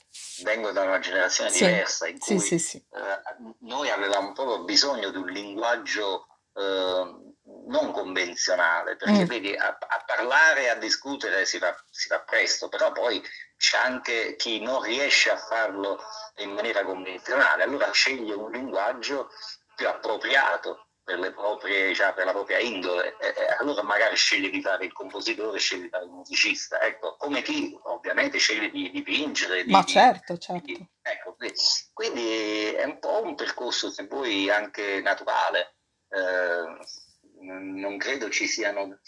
vengo 0.43 0.71
da 0.71 0.83
una 0.83 0.99
generazione 0.99 1.49
Sì, 1.49 1.65
diversa 1.65 2.07
in 2.07 2.19
cui 2.19 2.39
sì, 2.39 2.57
sì. 2.59 2.77
eh, 2.77 3.53
noi 3.59 3.89
avevamo 3.89 4.31
proprio 4.33 4.63
bisogno 4.63 5.09
di 5.09 5.17
un 5.17 5.27
linguaggio 5.27 6.27
eh, 6.53 7.29
non 7.67 7.91
convenzionale, 7.91 8.95
perché 8.95 9.23
Mm. 9.23 9.27
vedi, 9.27 9.55
a, 9.55 9.67
a 9.79 10.03
parlare 10.05 10.63
e 10.63 10.69
a 10.69 10.75
discutere 10.75 11.45
si 11.45 11.57
fa, 11.57 11.75
si 11.89 12.07
fa 12.07 12.21
presto, 12.21 12.69
però 12.69 12.91
poi 12.91 13.21
c'è 13.57 13.77
anche 13.77 14.35
chi 14.35 14.59
non 14.61 14.81
riesce 14.81 15.29
a 15.29 15.37
farlo 15.37 16.01
in 16.37 16.51
maniera 16.51 16.83
convenzionale, 16.83 17.63
allora 17.63 17.91
sceglie 17.91 18.33
un 18.33 18.51
linguaggio 18.51 19.29
più 19.75 19.87
appropriato 19.87 20.87
per, 21.03 21.19
le 21.19 21.31
proprie, 21.31 21.93
cioè, 21.93 22.13
per 22.13 22.25
la 22.25 22.31
propria 22.31 22.59
indole, 22.59 23.17
e, 23.19 23.27
e 23.27 23.55
allora 23.59 23.83
magari 23.83 24.15
sceglie 24.15 24.49
di 24.49 24.61
fare 24.61 24.85
il 24.85 24.91
compositore, 24.93 25.59
sceglie 25.59 25.83
di 25.83 25.89
fare 25.89 26.05
il 26.05 26.11
musicista, 26.11 26.81
ecco, 26.81 27.15
come 27.17 27.41
chi 27.41 27.77
ovviamente 27.83 28.37
sceglie 28.37 28.69
di 28.69 28.91
dipingere, 28.91 29.63
di, 29.63 29.71
Ma 29.71 29.83
certo, 29.83 30.37
certo. 30.37 30.65
di- 30.65 30.87
ecco, 31.01 31.35
quindi- 31.93 32.73
è 32.73 32.83
un 32.83 32.99
po' 32.99 33.23
un 33.23 33.35
percorso, 33.35 33.89
se 33.89 34.05
vuoi, 34.07 34.49
anche 34.49 35.01
naturale. 35.01 35.75
Eh, 36.09 36.79
non 37.43 37.97
credo 37.97 38.29
ci 38.29 38.47
siano 38.47 38.99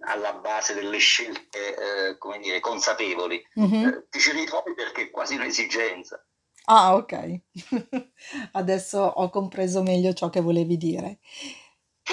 alla 0.00 0.34
base 0.34 0.74
delle 0.74 0.98
scelte, 0.98 2.08
eh, 2.10 2.18
come 2.18 2.38
dire, 2.38 2.60
consapevoli. 2.60 3.44
Mhm. 3.54 3.86
Eh, 3.86 4.06
ti 4.08 4.20
ci 4.20 4.30
ritrovi 4.32 4.74
perché 4.74 5.02
è 5.02 5.10
quasi 5.10 5.34
un'esigenza. 5.34 6.24
Ah, 6.70 6.94
ok. 6.96 7.40
Adesso 8.52 8.98
ho 9.00 9.30
compreso 9.30 9.82
meglio 9.82 10.12
ciò 10.12 10.28
che 10.28 10.40
volevi 10.40 10.76
dire. 10.76 11.18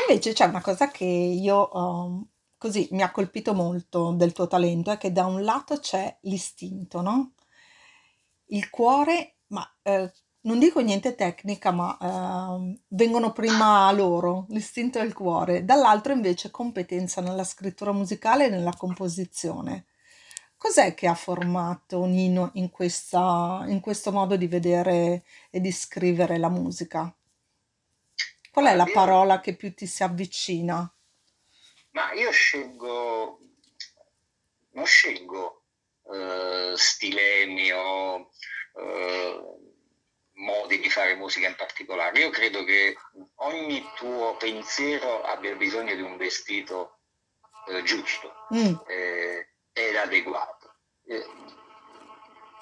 Invece 0.07 0.33
c'è 0.33 0.45
una 0.45 0.61
cosa 0.61 0.89
che 0.91 1.05
io, 1.05 1.69
um, 1.73 2.25
così 2.57 2.87
mi 2.91 3.01
ha 3.01 3.11
colpito 3.11 3.53
molto 3.53 4.11
del 4.13 4.31
tuo 4.33 4.47
talento, 4.47 4.91
è 4.91 4.97
che 4.97 5.11
da 5.11 5.25
un 5.25 5.43
lato 5.43 5.77
c'è 5.79 6.17
l'istinto, 6.21 7.01
no? 7.01 7.33
Il 8.47 8.69
cuore, 8.69 9.37
ma 9.47 9.67
eh, 9.83 10.11
non 10.41 10.59
dico 10.59 10.79
niente 10.81 11.15
tecnica, 11.15 11.71
ma 11.71 11.97
ehm, 11.99 12.79
vengono 12.89 13.31
prima 13.31 13.91
loro, 13.91 14.45
l'istinto 14.49 14.99
e 14.99 15.03
il 15.05 15.13
cuore. 15.13 15.65
Dall'altro 15.65 16.13
invece 16.13 16.51
competenza 16.51 17.21
nella 17.21 17.43
scrittura 17.43 17.91
musicale 17.91 18.45
e 18.45 18.49
nella 18.49 18.73
composizione. 18.77 19.85
Cos'è 20.65 20.95
che 20.95 21.05
ha 21.05 21.13
formato 21.13 22.05
Nino 22.05 22.49
in 22.55 22.71
questa, 22.71 23.63
in 23.67 23.79
questo 23.81 24.11
modo 24.11 24.35
di 24.35 24.47
vedere 24.47 25.23
e 25.51 25.61
di 25.61 25.71
scrivere 25.71 26.39
la 26.39 26.49
musica? 26.49 27.15
Qual 28.49 28.65
è 28.65 28.73
la 28.73 28.89
parola 28.91 29.41
che 29.41 29.55
più 29.55 29.75
ti 29.75 29.85
si 29.85 30.01
avvicina? 30.01 30.91
Ma 31.91 32.13
io 32.13 32.31
scelgo, 32.31 33.39
non 34.71 34.85
scelgo 34.87 35.61
eh, 36.11 36.73
stilemi 36.75 37.71
o 37.71 38.31
eh, 38.75 39.57
modi 40.33 40.79
di 40.79 40.89
fare 40.89 41.13
musica 41.13 41.47
in 41.47 41.55
particolare. 41.55 42.17
Io 42.17 42.31
credo 42.31 42.63
che 42.63 42.97
ogni 43.35 43.87
tuo 43.97 44.35
pensiero 44.37 45.21
abbia 45.25 45.53
bisogno 45.53 45.93
di 45.93 46.01
un 46.01 46.17
vestito 46.17 46.97
eh, 47.67 47.83
giusto 47.83 48.33
Mm, 48.51 48.73
eh, 48.87 49.49
ed 49.77 49.95
adeguato. 49.97 50.54
Eh, 51.07 51.25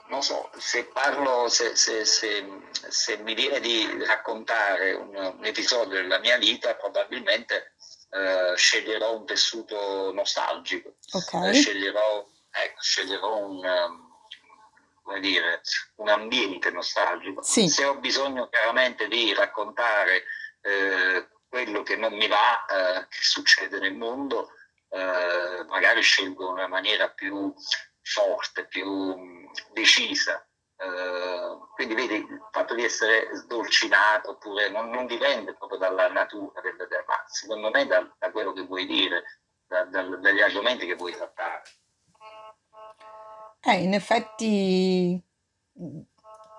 non 0.08 0.22
so, 0.22 0.50
se 0.58 0.86
parlo, 0.86 1.48
se, 1.48 1.76
se- 1.76 2.06
se- 2.06 2.62
se 2.72 3.18
mi 3.18 3.34
viene 3.34 3.60
di 3.60 4.04
raccontare 4.06 4.94
un, 4.94 5.16
un 5.16 5.46
episodio 5.46 6.02
della 6.02 6.20
mia 6.20 6.38
vita, 6.38 6.76
probabilmente 6.76 7.74
eh, 8.12 8.54
sceglierò 8.56 9.16
un 9.18 9.26
tessuto 9.26 10.12
nostalgico, 10.14 10.96
ok. 11.14 11.34
eh, 11.46 11.54
sceglierò, 11.54 12.28
ecco, 12.52 12.82
sceglierò 12.82 13.38
un, 13.38 13.66
um, 13.66 14.12
come 15.02 15.20
dire, 15.20 15.62
un 15.96 16.10
ambiente 16.10 16.70
nostalgico. 16.70 17.42
Sì. 17.42 17.68
Se 17.70 17.86
ho 17.86 17.96
bisogno 17.96 18.50
chiaramente 18.50 19.08
di 19.08 19.34
raccontare 19.34 20.26
eh, 20.62 21.28
quello 21.48 21.82
che 21.82 21.96
non 21.96 22.14
mi 22.14 22.28
va, 22.28 22.66
eh, 22.66 23.08
che 23.08 23.18
succede 23.22 23.80
nel 23.80 23.96
mondo, 23.96 24.52
magari 25.70 26.02
scelgo 26.04 26.52
una 26.52 26.68
maniera 26.68 27.10
più 27.10 27.52
forte, 28.04 28.68
più 28.68 29.50
decisa. 29.74 30.46
Eh, 30.76 31.58
quindi 31.76 31.96
vedi, 31.96 32.16
il 32.16 32.50
fatto 32.52 32.76
di 32.76 32.84
essere 32.84 33.30
sdolcinato 33.34 34.32
oppure 34.32 34.70
non, 34.70 34.90
non 34.90 35.06
dipende 35.06 35.54
proprio 35.56 35.80
dalla 35.80 36.10
natura 36.10 36.62
del, 36.62 36.76
del 36.76 37.04
ma 37.08 37.24
secondo 37.28 37.70
me 37.70 37.86
da, 37.86 38.16
da 38.20 38.32
quello 38.32 38.52
che 38.54 38.66
vuoi 38.66 38.86
dire, 38.86 39.24
da- 39.66 39.86
dal- 39.86 40.20
dagli 40.20 40.42
argomenti 40.42 40.86
che 40.86 40.96
vuoi 40.96 41.14
trattare. 41.14 41.62
Eh, 43.66 43.82
in 43.82 43.94
effetti 43.94 45.24
mh, 45.74 46.00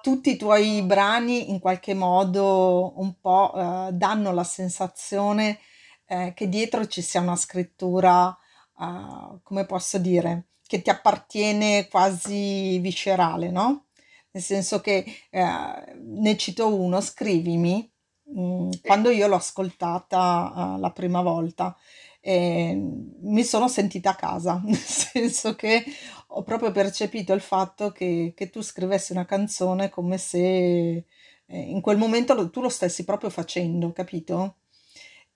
tutti 0.02 0.30
i 0.30 0.36
tuoi 0.36 0.82
brani 0.82 1.50
in 1.50 1.58
qualche 1.60 1.94
modo 1.94 2.98
un 3.00 3.20
po' 3.20 3.52
eh, 3.54 3.92
danno 3.92 4.32
la 4.32 4.44
sensazione 4.44 5.58
eh, 6.06 6.32
che 6.34 6.48
dietro 6.48 6.86
ci 6.86 7.02
sia 7.02 7.20
una 7.20 7.36
scrittura, 7.36 8.36
eh, 8.78 9.38
come 9.42 9.66
posso 9.66 9.98
dire, 9.98 10.48
che 10.66 10.82
ti 10.82 10.90
appartiene 10.90 11.88
quasi 11.88 12.78
viscerale, 12.78 13.50
no? 13.50 13.86
Nel 14.30 14.42
senso 14.42 14.80
che 14.80 15.04
eh, 15.30 15.94
ne 15.96 16.36
cito 16.36 16.74
uno, 16.74 17.00
Scrivimi, 17.00 17.88
mh, 18.24 18.70
quando 18.82 19.10
io 19.10 19.26
l'ho 19.28 19.36
ascoltata 19.36 20.74
eh, 20.76 20.80
la 20.80 20.90
prima 20.90 21.22
volta, 21.22 21.76
eh, 22.20 22.74
mi 23.20 23.44
sono 23.44 23.68
sentita 23.68 24.10
a 24.10 24.14
casa, 24.16 24.60
nel 24.64 24.76
senso 24.76 25.54
che 25.54 25.84
ho 26.28 26.42
proprio 26.42 26.70
percepito 26.72 27.32
il 27.32 27.40
fatto 27.40 27.92
che, 27.92 28.32
che 28.36 28.50
tu 28.50 28.60
scrivessi 28.62 29.12
una 29.12 29.24
canzone 29.26 29.88
come 29.90 30.18
se 30.18 30.38
eh, 30.40 31.04
in 31.46 31.80
quel 31.80 31.96
momento 31.98 32.34
lo- 32.34 32.50
tu 32.50 32.60
lo 32.60 32.68
stessi 32.68 33.04
proprio 33.04 33.30
facendo, 33.30 33.92
capito? 33.92 34.56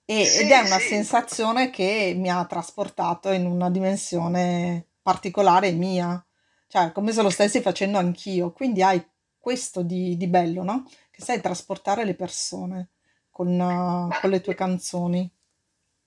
E- 0.05 0.37
ed 0.39 0.51
è 0.51 0.59
una 0.61 0.79
sensazione 0.79 1.69
che 1.69 2.13
mi 2.17 2.29
ha 2.29 2.45
trasportato 2.45 3.31
in 3.31 3.45
una 3.45 3.69
dimensione 3.69 4.87
particolare 5.09 5.71
mia, 5.71 6.23
cioè 6.67 6.91
come 6.91 7.11
se 7.11 7.23
lo 7.23 7.31
stessi 7.31 7.61
facendo 7.61 7.97
anch'io. 7.97 8.51
Quindi 8.51 8.83
hai 8.83 9.03
questo 9.39 9.81
di, 9.81 10.15
di 10.17 10.27
bello, 10.27 10.63
no? 10.63 10.87
Che 11.09 11.23
sai 11.23 11.41
trasportare 11.41 12.05
le 12.05 12.13
persone 12.13 12.89
con, 13.31 13.47
uh, 13.59 14.19
con 14.19 14.29
le 14.29 14.41
tue 14.41 14.53
canzoni. 14.53 15.27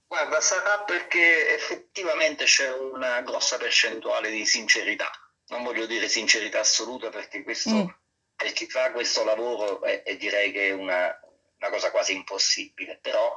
Guarda, 0.06 0.40
sarà 0.40 0.84
perché 0.84 1.54
effettivamente 1.54 2.44
c'è 2.44 2.70
una 2.72 3.22
grossa 3.22 3.56
percentuale 3.56 4.30
di 4.30 4.44
sincerità. 4.46 5.10
Non 5.48 5.64
voglio 5.64 5.86
dire 5.86 6.06
sincerità 6.06 6.60
assoluta 6.60 7.08
perché 7.08 7.42
questo, 7.42 7.70
Mm. 7.74 7.88
per 8.36 8.52
chi 8.52 8.66
fa 8.66 8.92
questo 8.92 9.24
lavoro 9.24 9.82
è, 9.82 10.02
è 10.02 10.16
direi 10.16 10.52
che 10.52 10.68
è 10.68 10.72
una, 10.72 11.10
una 11.58 11.70
cosa 11.70 11.90
quasi 11.90 12.14
impossibile, 12.14 12.98
però 13.02 13.36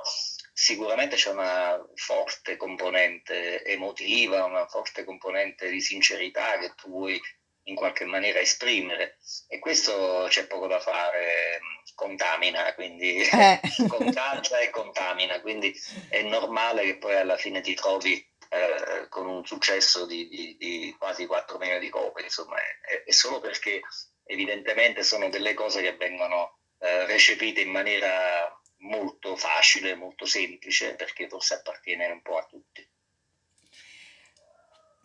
sicuramente 0.58 1.18
c'è 1.18 1.32
una 1.32 1.78
forte 1.96 2.56
componente 2.56 3.62
emotiva, 3.66 4.46
una 4.46 4.66
forte 4.68 5.04
componente 5.04 5.70
di 5.70 5.82
sincerità 5.82 6.58
che 6.60 6.74
tu 6.76 6.90
vuoi 6.90 7.22
in 7.68 7.76
qualche 7.76 8.06
maniera 8.06 8.40
esprimere 8.40 9.18
e 9.50 9.60
questo 9.60 10.28
c'è 10.30 10.48
poco 10.48 10.68
da 10.68 10.80
fare, 10.80 11.60
contamina, 11.94 12.74
quindi 12.74 13.18
Eh. 13.22 13.60
contagia 13.90 14.60
e 14.60 14.70
contamina, 14.70 15.42
quindi 15.42 15.76
è 16.08 16.22
normale 16.22 16.84
che 16.86 16.98
poi 17.00 17.16
alla 17.18 17.36
fine 17.38 17.60
ti 17.60 17.74
trovi 17.74 18.14
eh, 18.50 19.08
con 19.10 19.28
un 19.28 19.46
successo 19.46 20.06
di, 20.06 20.30
di- 20.30 20.56
di 20.58 20.96
quasi 20.98 21.26
4 21.26 21.58
milioni 21.58 21.82
di 21.82 21.90
copie, 21.90 22.24
insomma, 22.24 22.56
è, 22.58 23.04
è 23.04 23.12
solo 23.12 23.42
perché 23.42 23.82
evidentemente 24.24 25.04
sono 25.04 25.28
delle 25.28 25.54
cose 25.54 25.82
che 25.82 25.98
vengono 25.98 26.60
eh, 26.80 27.06
recepite 27.08 27.60
in 27.60 27.72
maniera 27.72 28.50
molto 28.78 29.36
facile, 29.36 29.96
molto 29.96 30.26
semplice, 30.26 30.96
perché 30.96 31.28
forse 31.28 31.56
appartiene 31.56 32.08
un 32.08 32.22
po' 32.22 32.38
a 32.38 32.46
tutti. 32.46 32.88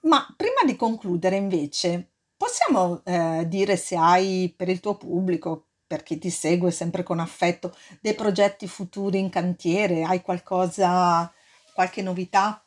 Ma 0.03 0.27
prima 0.37 0.63
di 0.65 0.77
concludere, 0.77 1.37
invece, 1.37 2.13
possiamo 2.37 3.03
eh, 3.05 3.45
dire 3.47 3.77
se 3.77 3.97
hai 3.97 4.53
per 4.57 4.69
il 4.69 4.81
tuo 4.81 4.97
pubblico, 4.97 5.67
per 5.87 6.03
chi 6.03 6.19
ti 6.19 6.31
segue 6.31 6.71
sempre 6.71 7.03
con 7.03 7.19
affetto, 7.19 7.77
dei 8.01 8.15
progetti 8.15 8.67
futuri 8.67 9.19
in 9.19 9.29
cantiere? 9.29 10.05
Hai 10.05 10.23
qualcosa, 10.23 11.33
qualche 11.75 12.01
novità 12.01 12.65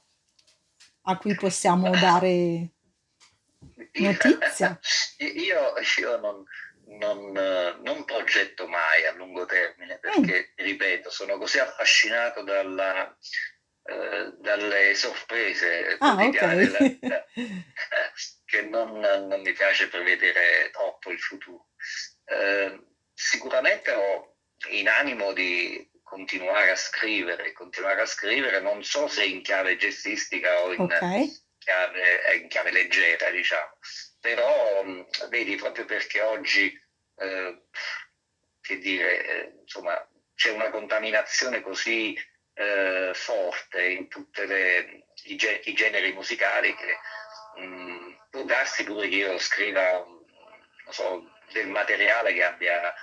a 1.06 1.18
cui 1.18 1.36
possiamo 1.36 1.90
dare 1.90 2.70
notizia? 4.00 4.80
Io, 5.18 5.74
io 6.00 6.20
non, 6.20 6.44
non, 6.98 7.36
eh, 7.36 7.78
non 7.82 8.06
progetto 8.06 8.68
mai 8.68 9.06
a 9.06 9.14
lungo 9.14 9.46
termine 9.46 10.00
perché, 10.00 10.54
ripeto, 10.56 11.10
sono 11.10 11.38
così 11.38 11.60
affascinato 11.60 12.44
dalla, 12.44 13.16
eh, 13.84 14.34
dalle 14.40 14.96
sorprese 14.96 15.98
Ah, 16.00 16.16
quotidiane 16.16 16.56
della 16.56 16.78
vita 16.80 17.26
che 18.46 18.62
non, 18.64 19.00
non 19.00 19.42
mi 19.42 19.54
piace 19.54 19.88
prevedere 19.88 20.70
troppo 20.72 21.12
il 21.12 21.20
futuro. 21.20 21.70
Eh, 22.26 22.80
sicuramente 23.14 23.92
ho 23.92 24.36
in 24.70 24.88
animo 24.88 25.34
di 25.34 25.90
continuare 26.04 26.72
a 26.72 26.76
scrivere, 26.76 27.52
continuare 27.54 28.02
a 28.02 28.06
scrivere, 28.06 28.60
non 28.60 28.84
so 28.84 29.08
se 29.08 29.26
in 29.26 29.42
chiave 29.42 29.78
gestistica 29.78 30.62
o 30.62 30.74
in 30.74 30.82
Ok, 30.82 30.98
chiave, 31.58 32.38
in 32.42 32.48
chiave 32.48 32.72
leggera, 32.72 33.32
diciamo. 33.32 33.78
Però 34.24 34.86
vedi, 35.28 35.58
proprio 35.58 35.84
perché 35.84 36.22
oggi, 36.22 36.82
eh, 37.18 37.64
che 38.62 38.78
dire, 38.78 39.26
eh, 39.26 39.54
insomma, 39.60 39.94
c'è 40.34 40.52
una 40.52 40.70
contaminazione 40.70 41.60
così 41.60 42.18
eh, 42.54 43.12
forte 43.14 43.84
in 43.84 44.08
tutti 44.08 44.42
i, 45.26 45.74
generi 45.74 46.14
musicali 46.14 46.74
che 46.74 47.62
mh, 47.62 48.28
può 48.30 48.44
darsi 48.44 48.86
pure 48.86 49.10
che 49.10 49.16
io 49.16 49.38
scriva 49.40 50.06
so, 50.88 51.30
del 51.52 51.68
materiale 51.68 52.32
che 52.34 52.44
abbia 52.46 52.94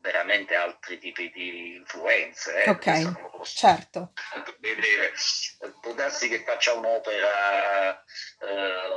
veramente 0.00 0.54
altri 0.54 0.98
tipi 0.98 1.30
di 1.30 1.76
influenze. 1.76 2.64
Eh, 2.64 2.70
ok, 2.70 3.42
certo. 3.44 4.12
Vedere. 4.58 5.12
Può 5.80 5.92
darsi 5.92 6.28
che 6.28 6.42
faccia 6.42 6.72
un'opera, 6.74 8.02
eh, 8.40 8.88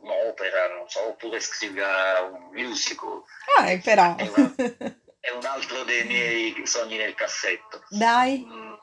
un'opera, 0.00 0.68
non 0.68 0.88
so, 0.88 1.08
oppure 1.08 1.40
scriva 1.40 2.20
un 2.22 2.50
musical. 2.52 3.22
Ah, 3.56 3.78
però. 3.82 4.16
È, 4.16 4.28
una, 4.28 4.54
è, 5.20 5.30
un 5.30 5.44
altro 5.44 5.84
dei 5.84 6.04
miei 6.04 6.66
sogni 6.66 6.96
nel 6.96 7.14
cassetto. 7.14 7.84
Dai. 7.88 8.44
Mm, 8.46 8.74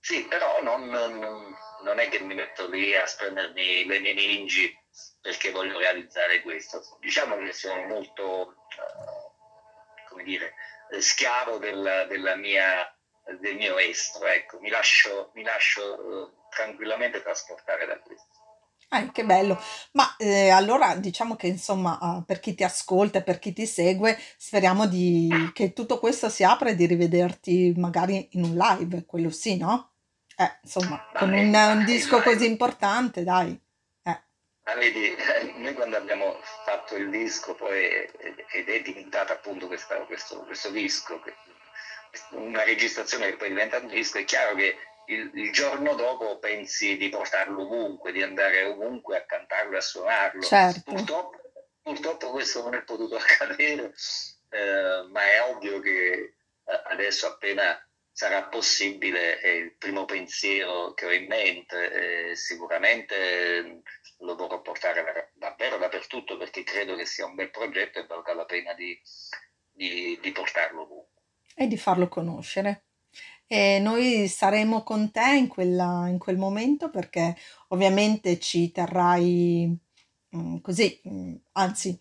sì, 0.00 0.24
però 0.26 0.62
non, 0.62 0.86
non, 0.86 1.18
non, 1.82 1.98
è 1.98 2.08
che 2.08 2.20
mi 2.20 2.34
metto 2.34 2.68
lì 2.68 2.94
a 2.94 3.06
spremermi 3.06 3.86
le 3.86 3.98
meningi 3.98 4.72
perché 5.20 5.50
voglio 5.50 5.78
realizzare 5.78 6.42
questo. 6.42 6.80
Diciamo 7.00 7.36
che 7.38 7.52
sono 7.52 7.82
molto, 7.82 8.54
uh, 8.76 10.08
come 10.08 10.22
dire, 10.22 10.54
schiavo 10.98 11.58
del, 11.58 12.06
della 12.08 12.36
mia, 12.36 12.90
del 13.40 13.56
mio 13.56 13.78
estro, 13.78 14.26
ecco, 14.26 14.60
mi 14.60 14.70
lascio, 14.70 15.30
mi 15.34 15.42
lascio 15.42 15.82
uh, 15.82 16.48
tranquillamente 16.50 17.22
trasportare 17.22 17.86
da 17.86 17.98
questo. 17.98 18.34
Ah, 18.88 19.10
che 19.10 19.24
bello. 19.24 19.60
Ma 19.92 20.14
eh, 20.16 20.48
allora 20.50 20.94
diciamo 20.94 21.34
che 21.34 21.48
insomma, 21.48 21.98
ah, 22.00 22.22
per 22.24 22.38
chi 22.38 22.54
ti 22.54 22.62
ascolta, 22.62 23.20
per 23.20 23.40
chi 23.40 23.52
ti 23.52 23.66
segue, 23.66 24.16
speriamo 24.36 24.86
di, 24.86 25.50
che 25.52 25.72
tutto 25.72 25.98
questo 25.98 26.28
si 26.28 26.44
apra 26.44 26.70
e 26.70 26.76
di 26.76 26.86
rivederti 26.86 27.74
magari 27.76 28.28
in 28.32 28.44
un 28.44 28.54
live, 28.54 29.04
quello 29.04 29.30
sì, 29.30 29.56
no? 29.56 29.90
Eh, 30.36 30.58
insomma, 30.62 31.04
con 31.14 31.32
un, 31.32 31.52
un 31.52 31.84
disco 31.84 32.20
così 32.22 32.46
importante, 32.46 33.24
dai. 33.24 33.58
Eh. 34.66 34.74
Ma 34.74 34.74
vedi, 34.74 35.16
noi 35.56 35.74
quando 35.74 35.96
abbiamo 35.96 36.40
fatto 36.64 36.96
il 36.96 37.08
disco 37.10 37.54
poi 37.54 37.84
ed 37.84 38.68
è 38.68 38.82
diventato 38.82 39.32
appunto 39.32 39.66
questa, 39.68 39.96
questo, 40.00 40.40
questo 40.44 40.70
disco, 40.70 41.22
una 42.30 42.64
registrazione 42.64 43.30
che 43.30 43.36
poi 43.36 43.48
diventa 43.48 43.78
un 43.78 43.88
disco, 43.88 44.18
è 44.18 44.24
chiaro 44.24 44.56
che 44.56 44.76
il, 45.06 45.30
il, 45.34 45.52
giorno 45.52 45.94
dopo 45.94 46.38
pensi 46.38 46.96
di 46.96 47.08
portarlo 47.08 47.62
ovunque, 47.62 48.10
di 48.10 48.22
andare 48.22 48.64
ovunque 48.64 49.16
a 49.16 49.24
cantarlo 49.24 49.74
e 49.74 49.78
a 49.78 49.80
suonarlo. 49.80 50.42
Certo. 50.42 50.92
Purtroppo, 50.92 51.40
purtroppo 51.82 52.30
questo 52.30 52.62
non 52.62 52.74
è 52.74 52.82
potuto 52.82 53.14
accadere, 53.16 53.92
eh, 54.50 55.06
ma 55.10 55.22
è 55.22 55.42
ovvio 55.42 55.78
che 55.78 55.92
eh, 55.92 56.82
adesso 56.90 57.28
appena 57.28 57.80
sarà 58.10 58.44
possibile, 58.44 59.38
è 59.40 59.48
il 59.48 59.76
primo 59.76 60.06
pensiero 60.06 60.94
che 60.94 61.04
ho 61.04 61.12
in 61.12 61.26
mente, 61.26 62.34
sicuramente 62.34 63.82
lo 64.18 64.34
vorrò 64.34 64.60
portare 64.62 65.32
davvero 65.34 65.78
dappertutto 65.78 66.36
perché 66.36 66.62
credo 66.62 66.96
che 66.96 67.04
sia 67.04 67.26
un 67.26 67.34
bel 67.34 67.50
progetto 67.50 67.98
e 67.98 68.06
valga 68.06 68.34
la 68.34 68.44
pena 68.44 68.72
di, 68.74 68.98
di, 69.72 70.18
di 70.20 70.32
portarlo 70.32 70.82
ovunque. 70.82 71.22
E 71.54 71.66
di 71.66 71.76
farlo 71.76 72.08
conoscere. 72.08 72.84
E 73.46 73.78
noi 73.78 74.26
saremo 74.26 74.82
con 74.82 75.10
te 75.12 75.36
in, 75.36 75.46
quella, 75.46 76.08
in 76.08 76.18
quel 76.18 76.36
momento 76.36 76.90
perché 76.90 77.36
ovviamente 77.68 78.40
ci 78.40 78.72
terrai 78.72 79.78
mm, 80.36 80.56
così, 80.58 81.00
mm, 81.08 81.34
anzi 81.52 81.98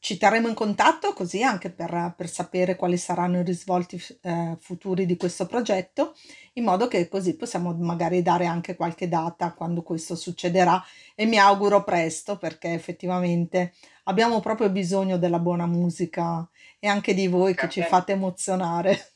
ci 0.00 0.16
terremo 0.16 0.48
in 0.48 0.54
contatto 0.54 1.12
così 1.12 1.42
anche 1.42 1.70
per, 1.70 2.14
per 2.16 2.28
sapere 2.28 2.76
quali 2.76 2.96
saranno 2.96 3.40
i 3.40 3.44
risvolti 3.44 4.02
eh, 4.22 4.56
futuri 4.60 5.06
di 5.06 5.16
questo 5.16 5.46
progetto, 5.46 6.14
in 6.54 6.64
modo 6.64 6.86
che 6.86 7.08
così 7.08 7.36
possiamo 7.36 7.74
magari 7.74 8.22
dare 8.22 8.46
anche 8.46 8.76
qualche 8.76 9.08
data 9.08 9.52
quando 9.52 9.82
questo 9.82 10.14
succederà 10.14 10.82
e 11.14 11.26
mi 11.26 11.38
auguro 11.38 11.82
presto 11.82 12.38
perché 12.38 12.72
effettivamente 12.72 13.74
abbiamo 14.04 14.40
proprio 14.40 14.70
bisogno 14.70 15.18
della 15.18 15.40
buona 15.40 15.66
musica 15.66 16.48
e 16.78 16.86
anche 16.86 17.12
di 17.12 17.26
voi 17.26 17.54
che 17.54 17.68
ci 17.68 17.82
fate 17.82 18.12
emozionare. 18.12 19.12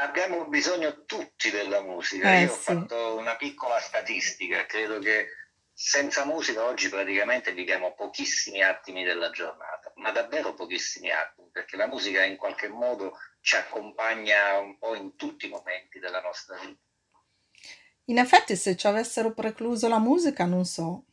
Abbiamo 0.00 0.46
bisogno 0.46 1.04
tutti 1.04 1.50
della 1.50 1.82
musica. 1.82 2.32
Eh, 2.32 2.42
Io 2.44 2.48
sì. 2.48 2.52
ho 2.54 2.56
fatto 2.56 3.16
una 3.18 3.36
piccola 3.36 3.78
statistica, 3.78 4.64
credo 4.64 4.98
che 4.98 5.26
senza 5.82 6.26
musica 6.26 6.64
oggi 6.64 6.90
praticamente 6.90 7.54
viviamo 7.54 7.94
pochissimi 7.94 8.62
attimi 8.62 9.02
della 9.02 9.30
giornata, 9.30 9.90
ma 9.94 10.10
davvero 10.10 10.52
pochissimi 10.52 11.10
attimi, 11.10 11.48
perché 11.50 11.78
la 11.78 11.86
musica 11.86 12.22
in 12.22 12.36
qualche 12.36 12.68
modo 12.68 13.16
ci 13.40 13.56
accompagna 13.56 14.58
un 14.58 14.76
po' 14.76 14.94
in 14.94 15.16
tutti 15.16 15.46
i 15.46 15.48
momenti 15.48 15.98
della 15.98 16.20
nostra 16.20 16.58
vita. 16.58 16.82
In 18.04 18.18
effetti, 18.18 18.56
se 18.56 18.76
ci 18.76 18.86
avessero 18.86 19.32
precluso 19.32 19.88
la 19.88 19.98
musica, 19.98 20.44
non 20.44 20.66
so. 20.66 21.06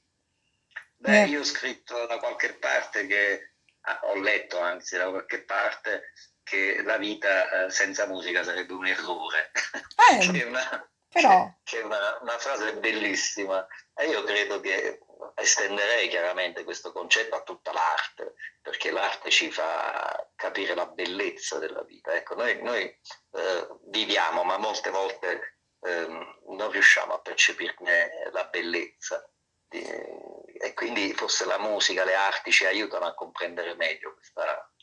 Beh, 0.97 1.23
eh. 1.23 1.27
io 1.27 1.39
ho 1.39 1.45
scritto 1.45 2.05
da 2.05 2.17
qualche 2.17 2.55
parte 2.55 3.07
che, 3.07 3.53
ah, 3.83 4.01
ho 4.03 4.19
letto 4.19 4.59
anzi 4.59 4.97
da 4.97 5.09
qualche 5.09 5.43
parte, 5.43 6.11
che 6.43 6.81
la 6.83 6.97
vita 6.97 7.67
eh, 7.67 7.69
senza 7.69 8.05
musica 8.05 8.43
sarebbe 8.43 8.73
un 8.73 8.85
errore. 8.85 9.51
Eh, 10.09 10.19
c'è 10.19 10.45
una, 10.45 10.89
però... 11.21 11.51
c'è 11.63 11.81
una, 11.81 12.19
una 12.21 12.37
frase 12.37 12.75
bellissima 12.77 13.65
e 13.95 14.07
io 14.07 14.23
credo 14.23 14.59
che 14.59 14.99
estenderei 15.35 16.07
chiaramente 16.09 16.63
questo 16.63 16.91
concetto 16.91 17.35
a 17.35 17.41
tutta 17.41 17.71
l'arte, 17.71 18.35
perché 18.61 18.91
l'arte 18.91 19.29
ci 19.29 19.51
fa 19.51 20.29
capire 20.35 20.75
la 20.75 20.85
bellezza 20.85 21.57
della 21.57 21.83
vita. 21.83 22.15
Ecco, 22.15 22.35
noi, 22.35 22.61
noi 22.61 22.83
eh, 22.83 23.67
viviamo, 23.87 24.43
ma 24.43 24.57
molte 24.57 24.89
volte 24.89 25.57
eh, 25.81 26.07
non 26.07 26.71
riusciamo 26.71 27.13
a 27.13 27.19
percepirne 27.19 28.29
la 28.31 28.45
bellezza. 28.45 29.27
E 29.69 30.73
quindi 30.73 31.13
forse 31.13 31.45
la 31.45 31.59
musica, 31.59 32.05
le 32.05 32.15
arti 32.15 32.51
ci 32.51 32.65
aiutano 32.65 33.05
a 33.05 33.13
comprendere 33.13 33.75
meglio 33.75 34.15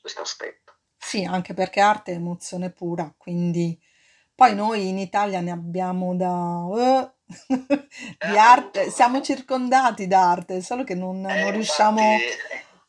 questo 0.00 0.20
aspetto. 0.20 0.74
Sì, 0.96 1.24
anche 1.24 1.54
perché 1.54 1.80
arte 1.80 2.12
è 2.12 2.16
emozione 2.16 2.70
pura, 2.70 3.12
quindi 3.16 3.78
poi 4.34 4.54
noi 4.54 4.88
in 4.88 4.98
Italia 4.98 5.40
ne 5.40 5.50
abbiamo 5.50 6.14
da... 6.16 6.28
Uh, 6.28 7.12
di 7.48 8.38
arte, 8.38 8.90
siamo 8.90 9.20
circondati 9.22 10.06
d'arte, 10.06 10.60
solo 10.60 10.84
che 10.84 10.94
non, 10.94 11.24
eh, 11.28 11.42
non 11.42 11.52
riusciamo 11.52 12.18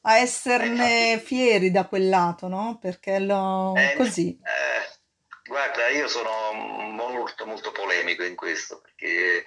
a 0.02 0.18
esserne 0.18 1.20
fieri 1.20 1.72
da 1.72 1.86
quel 1.86 2.10
lato, 2.10 2.48
no? 2.48 2.78
Perché 2.80 3.20
lo, 3.20 3.74
eh, 3.76 3.96
così. 3.96 4.38
Eh, 4.44 5.00
guarda, 5.48 5.88
io 5.88 6.08
sono 6.08 6.52
molto 6.54 7.46
molto 7.46 7.72
polemico 7.72 8.24
in 8.24 8.36
questo, 8.36 8.82
perché 8.82 9.46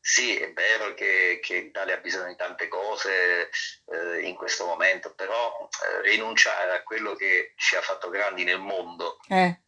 sì, 0.00 0.36
è 0.36 0.52
vero 0.52 0.94
che, 0.94 1.38
che 1.42 1.60
l'Italia 1.60 1.96
ha 1.96 2.00
bisogno 2.00 2.28
di 2.28 2.36
tante 2.36 2.68
cose 2.68 3.50
eh, 3.86 4.26
in 4.26 4.34
questo 4.34 4.64
momento, 4.64 5.12
però 5.14 5.68
eh, 5.68 6.08
rinunciare 6.08 6.76
a 6.76 6.82
quello 6.82 7.14
che 7.14 7.52
ci 7.56 7.76
ha 7.76 7.82
fatto 7.82 8.08
grandi 8.08 8.44
nel 8.44 8.60
mondo, 8.60 9.18
eh. 9.28 9.60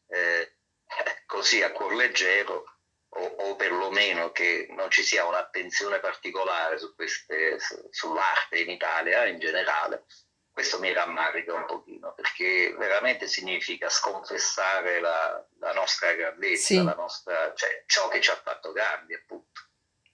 Eh 1.31 1.37
così 1.37 1.63
a 1.63 1.73
cuor 1.73 1.95
leggero, 1.95 2.65
o, 3.13 3.21
o 3.21 3.57
perlomeno 3.57 4.31
che 4.31 4.69
non 4.71 4.91
ci 4.91 5.03
sia 5.03 5.27
un'attenzione 5.27 5.99
particolare 5.99 6.79
su 6.79 6.95
queste, 6.95 7.59
su, 7.59 7.77
sull'arte 7.91 8.61
in 8.61 8.71
Italia 8.71 9.27
in 9.27 9.39
generale, 9.39 10.05
questo 10.51 10.79
mi 10.79 10.93
rammarica 10.93 11.55
un 11.55 11.65
pochino, 11.67 12.13
perché 12.15 12.75
veramente 12.77 13.27
significa 13.27 13.89
sconfessare 13.89 15.01
la, 15.01 15.45
la 15.59 15.73
nostra 15.73 16.13
grandezza, 16.13 16.67
sì. 16.67 16.83
la 16.83 16.95
nostra, 16.95 17.53
cioè, 17.55 17.83
ciò 17.87 18.09
che 18.09 18.21
ci 18.21 18.31
ha 18.31 18.41
fatto 18.43 18.73
grandi, 18.73 19.15
appunto. 19.15 19.61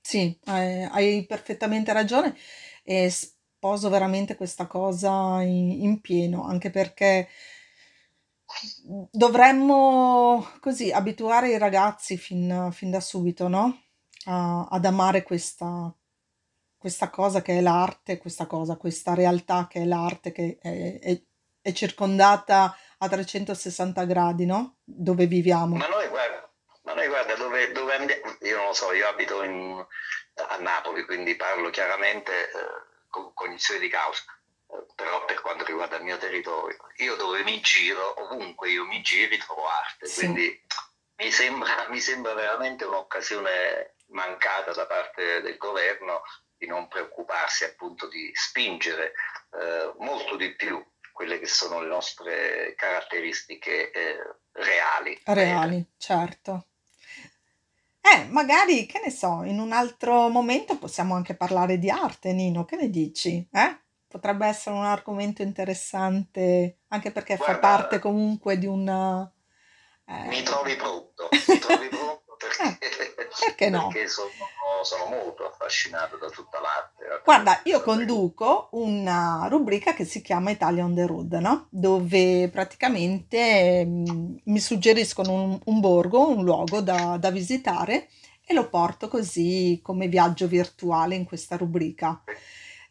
Sì, 0.01 0.39
hai, 0.45 0.85
hai 0.85 1.27
perfettamente 1.27 1.93
ragione 1.93 2.39
e 2.85 3.11
sposo 3.11 3.89
veramente 3.89 4.37
questa 4.37 4.67
cosa 4.67 5.43
in, 5.43 5.83
in 5.83 6.01
pieno, 6.01 6.47
anche 6.47 6.71
perché 6.71 7.29
dovremmo 9.11 10.49
così 10.61 10.91
abituare 10.93 11.51
i 11.51 11.59
ragazzi 11.59 12.17
fin, 12.17 12.71
fin 12.73 12.91
da 12.91 13.01
subito, 13.01 13.49
no? 13.49 13.83
A- 14.27 14.67
ad 14.71 14.85
amare 14.85 15.23
questa, 15.23 15.93
questa 16.77 17.11
cosa 17.11 17.43
che 17.43 17.59
è 17.59 17.61
l'arte, 17.61 18.19
questa 18.19 18.47
cosa, 18.47 18.77
questa 18.77 19.15
realtà 19.15 19.67
che 19.69 19.83
è 19.83 19.85
l'arte, 19.85 20.33
che 20.33 20.59
è, 20.61 20.99
è- 21.01 21.23
è 21.61 21.73
circondata 21.73 22.77
a 22.99 23.09
360 23.09 24.05
gradi, 24.05 24.47
no? 24.47 24.77
Dove 24.85 25.27
viviamo. 25.27 25.77
Ma 25.77 25.89
noi, 25.89 26.09
guarda, 26.09 26.49
ma 26.85 26.95
noi 26.95 27.09
guarda 27.09 27.35
dove, 27.35 27.73
dove 27.73 27.95
andiamo, 27.95 28.37
io 28.43 28.57
non 28.57 28.67
lo 28.67 28.73
so, 28.73 28.93
io 28.93 29.09
abito 29.09 29.43
in- 29.43 29.85
a 30.49 30.57
Napoli, 30.59 31.05
quindi 31.05 31.35
parlo 31.35 31.71
chiaramente 31.71 32.31
eh, 32.33 32.49
con 33.09 33.33
cognizione 33.35 33.81
di 33.81 33.89
causa 33.89 34.23
però 34.95 35.25
per 35.25 35.41
quanto 35.41 35.65
riguarda 35.65 35.97
il 35.97 36.05
mio 36.05 36.19
territorio, 36.19 36.77
io 36.97 37.17
dove 37.17 37.43
mi 37.43 37.61
giro, 37.61 38.21
ovunque 38.23 38.71
io 38.71 38.85
mi 38.85 39.01
giri, 39.03 39.39
trovo 39.39 39.67
arte, 39.67 40.07
sì. 40.07 40.21
quindi 40.21 40.65
mi 41.17 41.31
sembra, 41.31 41.87
mi 41.89 42.01
sembra 42.01 42.35
veramente 42.35 42.85
un'occasione 42.85 43.95
mancata 44.09 44.73
da 44.73 44.87
parte 44.87 45.41
del 45.41 45.57
governo 45.57 46.23
di 46.57 46.67
non 46.67 46.89
preoccuparsi 46.89 47.65
appunto 47.65 48.09
di 48.09 48.31
spingere 48.35 49.13
eh, 49.53 49.93
molto 49.99 50.37
di 50.37 50.55
più 50.55 50.83
quelle 51.13 51.39
che 51.39 51.47
sono 51.47 51.81
le 51.81 51.89
nostre 51.89 52.75
caratteristiche 52.77 53.91
eh, 53.91 54.19
reali. 54.53 55.19
Reali, 55.25 55.85
certo. 55.97 56.67
Eh, 58.01 58.25
magari, 58.29 58.87
che 58.87 59.01
ne 59.03 59.11
so, 59.11 59.43
in 59.43 59.59
un 59.59 59.73
altro 59.73 60.29
momento 60.29 60.79
possiamo 60.79 61.15
anche 61.15 61.35
parlare 61.35 61.79
di 61.79 61.91
arte, 61.91 62.33
Nino, 62.33 62.65
che 62.65 62.77
ne 62.77 62.91
dici? 62.91 63.49
Eh? 63.51 63.81
Potrebbe 64.17 64.47
essere 64.47 64.75
un 64.75 64.85
argomento 64.85 65.43
interessante, 65.43 66.79
anche 66.89 67.13
perché 67.13 67.37
fa 67.37 67.45
Guarda, 67.45 67.61
parte 67.61 67.99
comunque 67.99 68.57
di 68.57 68.65
un... 68.65 68.81
mi 68.85 70.39
eh, 70.39 70.43
trovi 70.43 70.75
pronto, 70.75 71.29
mi 71.31 71.59
trovi 71.59 71.89
pronto 71.89 72.37
perché, 72.39 72.79
Eh, 72.89 73.15
perché 73.15 73.69
no? 73.69 73.89
perché 73.89 74.09
sono, 74.09 74.31
sono 74.85 75.05
molto 75.07 75.47
affascinato 75.47 76.17
da 76.17 76.31
tutta 76.31 76.61
l'arte. 76.61 77.05
da 77.05 77.21
Guarda, 77.23 77.61
io 77.65 77.83
conduco 77.83 78.69
una 78.73 79.49
rubrica 79.51 79.93
che 79.93 80.07
si 80.07 80.23
chiama 80.23 80.51
Italia 80.51 80.83
on 80.83 80.95
the 80.95 81.05
Road, 81.05 81.33
no? 81.35 81.67
Dove 81.71 82.49
praticamente 82.49 83.85
mm, 83.85 84.37
mi 84.45 84.61
suggeriscono 84.61 85.31
un, 85.33 85.59
un 85.63 85.81
borgo, 85.81 86.27
un 86.29 86.43
luogo 86.43 86.81
da, 86.81 87.19
da 87.19 87.31
visitare 87.31 88.09
e 88.47 88.55
lo 88.55 88.69
porto 88.71 89.09
così 89.09 89.79
come 89.83 90.09
viaggio 90.09 90.47
virtuale 90.47 91.17
in 91.17 91.25
questa 91.27 91.57
rubrica. 91.59 92.23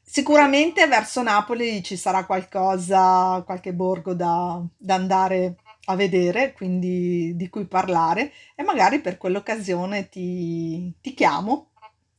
Sicuramente 0.08 0.86
verso 0.88 1.22
Napoli 1.24 1.84
ci 1.84 1.98
sarà 1.98 2.26
qualcosa, 2.26 3.42
qualche 3.46 3.74
borgo 3.74 4.14
da, 4.14 4.62
da 4.78 4.94
andare 4.96 5.56
a 5.86 5.96
vedere, 5.96 6.54
quindi 6.54 7.36
di 7.36 7.50
cui 7.50 7.66
parlare 7.66 8.32
e 8.56 8.64
magari 8.64 9.02
per 9.02 9.18
quell'occasione 9.18 10.08
ti, 10.08 10.94
ti 11.02 11.14
chiamo 11.14 11.72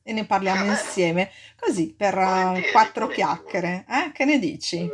e 0.03 0.13
ne 0.13 0.27
parliamo 0.27 0.63
Ah, 0.65 0.67
insieme, 0.73 1.31
così 1.59 1.95
per 1.95 2.17
eh, 2.19 2.25
Volentieri, 2.25 2.71
quattro 2.73 3.07
volentieri. 3.07 3.31
chiacchiere, 3.33 3.87
eh? 3.89 4.13
Che 4.13 4.25
ne 4.25 4.39
dici? 4.39 4.89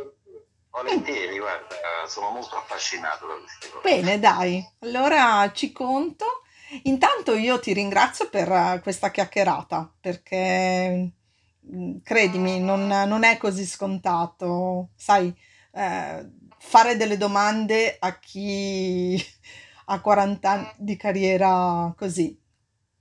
Volentieri, 0.69 1.37
guarda, 1.37 1.75
sono 2.07 2.29
molto 2.31 2.55
affascinato 2.55 3.27
da 3.27 3.33
queste 3.35 3.69
cose. 3.69 3.81
Bene, 3.83 4.19
dai, 4.19 4.65
allora 4.79 5.51
ci 5.53 5.71
conto. 5.71 6.25
Intanto 6.83 7.35
io 7.35 7.59
ti 7.59 7.73
ringrazio 7.73 8.29
per 8.29 8.51
eh, 8.51 8.79
questa 8.81 9.11
chiacchierata, 9.11 9.93
perché 9.99 11.11
credimi, 12.03 12.59
non, 12.59 12.87
non 12.87 13.23
è 13.23 13.37
così 13.37 13.65
scontato, 13.65 14.89
sai, 14.95 15.33
eh, 15.71 16.29
fare 16.57 16.95
delle 16.97 17.17
domande 17.17 17.95
a 17.99 18.19
chi 18.19 19.21
ha 19.85 19.99
40 20.01 20.49
anni 20.49 20.71
di 20.77 20.95
carriera 20.95 21.93
così, 21.97 22.39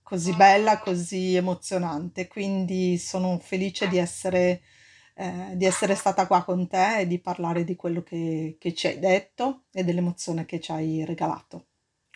così 0.03 0.35
bella, 0.35 0.79
così 0.79 1.37
emozionante. 1.37 2.29
Quindi 2.29 2.99
sono 2.99 3.39
felice 3.39 3.89
di 3.89 3.99
essere, 3.99 4.63
eh, 5.15 5.53
di 5.55 5.65
essere 5.65 5.95
stata 5.95 6.27
qua 6.27 6.45
con 6.45 6.69
te 6.69 7.01
e 7.01 7.07
di 7.07 7.21
parlare 7.21 7.65
di 7.65 7.77
quello 7.77 8.03
che, 8.03 8.57
che 8.59 8.75
ci 8.75 8.87
hai 8.89 8.99
detto 8.99 9.65
e 9.73 9.85
dell'emozione 9.85 10.45
che 10.47 10.61
ci 10.61 10.73
hai 10.73 11.05
regalato. 11.05 11.67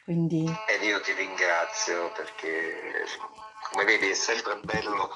Quindi 0.05 0.45
Ed 0.69 0.83
io 0.85 1.01
ti 1.01 1.13
ringrazio 1.13 2.13
perché, 2.13 3.05
come 3.73 3.85
vedi, 3.85 4.09
è 4.09 4.15
sempre 4.15 4.61
bello 4.63 5.15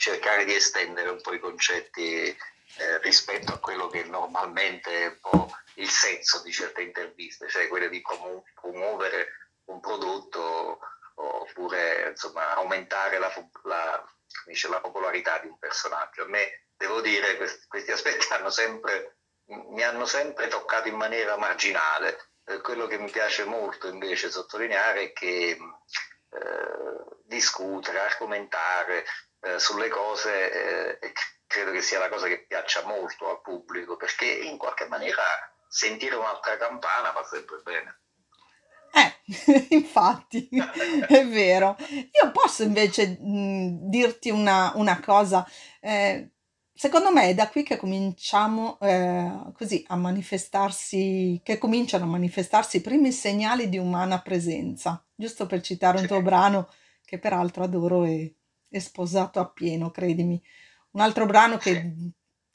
cercare 0.00 0.46
di 0.46 0.54
estendere 0.54 1.10
un 1.10 1.20
po' 1.20 1.34
i 1.34 1.38
concetti 1.38 2.24
eh, 2.24 2.98
rispetto 3.02 3.52
a 3.52 3.58
quello 3.58 3.88
che 3.88 4.02
normalmente 4.04 4.90
è 4.90 5.06
un 5.08 5.18
po' 5.20 5.50
il 5.74 5.90
senso 5.90 6.40
di 6.42 6.50
certe 6.50 6.80
interviste, 6.80 7.50
cioè 7.50 7.68
quelle 7.68 7.90
di 7.90 8.00
promu- 8.00 8.42
promuovere 8.54 9.28
un 9.66 9.78
prodotto 9.80 10.80
oppure 11.16 12.08
insomma 12.08 12.54
aumentare 12.54 13.18
la, 13.18 13.30
la- 13.64 14.02
dice, 14.46 14.68
la 14.68 14.80
popolarità 14.80 15.38
di 15.40 15.48
un 15.48 15.58
personaggio. 15.58 16.22
A 16.22 16.28
me 16.28 16.68
devo 16.78 17.02
dire 17.02 17.36
questi, 17.36 17.66
questi 17.66 17.92
aspetti 17.92 18.26
hanno 18.32 18.48
sempre, 18.48 19.18
mi 19.48 19.82
hanno 19.82 20.06
sempre 20.06 20.48
toccato 20.48 20.88
in 20.88 20.96
maniera 20.96 21.36
marginale. 21.36 22.30
Eh, 22.46 22.62
quello 22.62 22.86
che 22.86 22.96
mi 22.96 23.10
piace 23.10 23.44
molto 23.44 23.86
invece 23.86 24.30
sottolineare 24.30 25.02
è 25.02 25.12
che 25.12 25.58
eh, 26.30 27.04
discutere, 27.26 28.00
argomentare 28.00 29.04
eh, 29.40 29.58
sulle 29.58 29.88
cose 29.88 30.98
eh, 31.00 31.12
credo 31.46 31.72
che 31.72 31.82
sia 31.82 31.98
la 31.98 32.08
cosa 32.08 32.28
che 32.28 32.44
piaccia 32.46 32.84
molto 32.86 33.28
al 33.28 33.40
pubblico 33.40 33.96
perché 33.96 34.26
in 34.26 34.56
qualche 34.56 34.86
maniera 34.86 35.22
sentire 35.68 36.14
un'altra 36.16 36.56
campana 36.56 37.12
fa 37.12 37.24
sempre 37.24 37.60
bene. 37.64 38.00
Eh, 38.92 39.66
infatti, 39.74 40.48
è 41.08 41.26
vero. 41.26 41.76
Io 41.78 42.30
posso 42.32 42.62
invece 42.62 43.18
mh, 43.20 43.88
dirti 43.88 44.30
una, 44.30 44.72
una 44.74 45.00
cosa. 45.00 45.46
eh, 45.80 46.30
secondo 46.72 47.12
me 47.12 47.28
è 47.28 47.34
da 47.34 47.48
qui 47.48 47.62
che 47.62 47.76
cominciamo 47.76 48.78
eh, 48.80 49.52
così 49.54 49.84
a 49.88 49.96
manifestarsi, 49.96 51.40
che 51.44 51.58
cominciano 51.58 52.04
a 52.04 52.08
manifestarsi 52.08 52.78
i 52.78 52.80
primi 52.80 53.12
segnali 53.12 53.68
di 53.68 53.78
umana 53.78 54.20
presenza, 54.22 55.04
giusto 55.14 55.46
per 55.46 55.60
citare 55.60 55.98
un 56.00 56.06
tuo 56.06 56.22
brano 56.22 56.68
che 57.04 57.18
peraltro 57.18 57.64
adoro 57.64 58.04
e 58.04 58.36
è 58.70 58.78
sposato 58.78 59.40
appieno, 59.40 59.90
credimi. 59.90 60.40
Un 60.92 61.00
altro 61.00 61.26
brano 61.26 61.56
che 61.58 61.94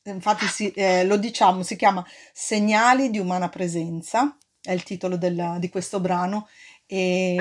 infatti 0.03 0.45
si- 0.47 0.71
eh, 0.71 1.03
lo 1.05 1.17
diciamo, 1.17 1.63
si 1.63 1.75
chiama 1.75 2.05
Segnali 2.33 3.09
di 3.09 3.19
umana 3.19 3.49
presenza 3.49 4.37
è 4.61 4.71
il 4.71 4.83
titolo 4.83 5.17
del- 5.17 5.57
di 5.59 5.69
questo 5.69 5.99
brano 5.99 6.47
e 6.85 7.37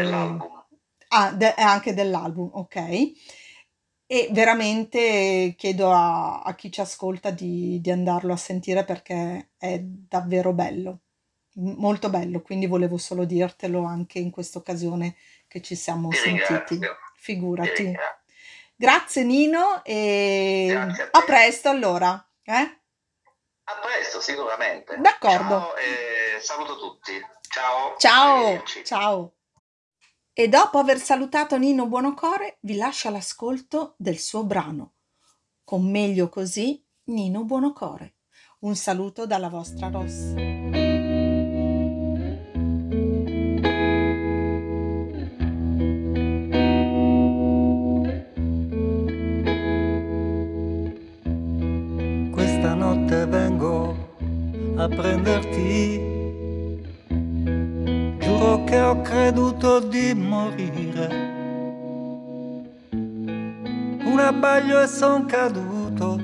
ah, 1.09 1.33
de- 1.33 1.55
è 1.55 1.63
anche 1.63 1.95
dell'album, 1.95 2.51
ok. 2.53 3.13
E 4.07 4.29
veramente 4.33 5.55
chiedo 5.57 5.91
a, 5.93 6.43
a 6.43 6.55
chi 6.55 6.71
ci 6.71 6.81
ascolta 6.81 7.31
di, 7.31 7.81
di 7.81 7.91
andarlo 7.91 8.33
a 8.33 8.37
sentire 8.37 8.85
perché 8.85 9.51
è 9.57 9.81
davvero 9.81 10.53
bello, 10.53 11.01
molto 11.55 12.11
bello, 12.11 12.43
quindi 12.43 12.67
volevo 12.67 12.99
solo 12.99 13.25
dirtelo 13.25 13.83
anche 13.85 14.19
in 14.19 14.31
questa 14.31 14.59
occasione 14.59 15.17
che 15.49 15.63
ci 15.63 15.75
siamo 15.75 16.11
Ti 16.11 16.17
sentiti. 16.17 16.51
ringrazio. 16.51 16.79
Ti 16.79 16.87
Figurati. 17.17 17.95
Grazie 18.85 19.23
Nino 19.23 19.83
e 19.83 20.67
Grazie 20.69 21.09
a 21.11 21.19
a 21.19 21.23
presto 21.25 21.71
allora. 21.71 22.31
Eh? 22.43 22.81
A 23.67 23.79
presto, 23.81 24.21
sicuramente. 24.21 24.97
D'accordo. 24.99 25.49
Ciao 25.49 25.73
saluto 26.45 26.79
tutti. 26.79 27.13
Ciao. 27.49 27.95
Ciao, 27.97 28.63
ciao. 28.85 29.33
E 30.35 30.49
dopo 30.49 30.79
aver 30.79 30.99
salutato 30.99 31.57
Nino 31.57 31.87
Buonocore, 31.87 32.59
vi 32.61 32.77
lascio 32.77 33.09
all'ascolto 33.09 33.95
del 33.97 34.19
suo 34.19 34.45
brano. 34.45 34.97
Con 35.65 35.91
meglio 35.91 36.29
così, 36.29 36.85
Nino 37.05 37.45
Buonocore. 37.45 38.17
Un 38.61 38.77
saluto 38.77 39.27
dalla 39.27 39.49
vostra 39.49 39.89
Ross. 39.89 40.74
A 54.85 54.89
prenderti. 54.89 56.13
Giuro 58.19 58.65
che 58.65 58.81
ho 58.81 59.01
creduto 59.01 59.81
di 59.81 60.13
morire. 60.15 61.09
Un 62.91 64.19
abbaglio 64.19 64.83
e 64.83 64.87
son 64.87 65.25
caduto 65.25 66.21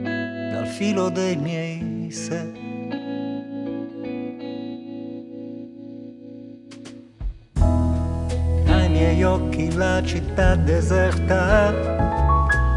dal 0.00 0.66
filo 0.66 1.08
dei 1.08 1.36
miei 1.36 2.10
sé. 2.12 2.52
Ai 8.66 8.88
miei 8.88 9.22
occhi 9.24 9.72
la 9.74 10.00
città 10.04 10.54
deserta 10.54 11.72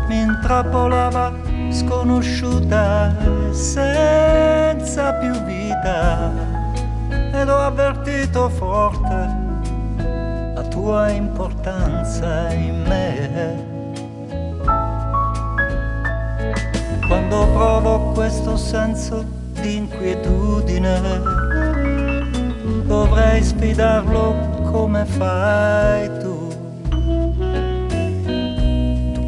mi 0.07 0.19
intrappolava 0.19 1.40
sconosciuta 1.71 3.15
e 3.19 3.53
senza 3.53 5.13
più 5.13 5.31
vita 5.43 6.31
ed 7.33 7.47
ho 7.47 7.57
avvertito 7.57 8.49
forte 8.49 9.49
la 10.53 10.63
tua 10.63 11.09
importanza 11.09 12.51
in 12.51 12.83
me. 12.87 13.69
Quando 17.07 17.47
provo 17.53 18.11
questo 18.13 18.55
senso 18.57 19.25
di 19.61 19.77
inquietudine, 19.77 21.21
dovrei 22.85 23.41
sfidarlo 23.41 24.61
come 24.71 25.05
fai 25.05 26.20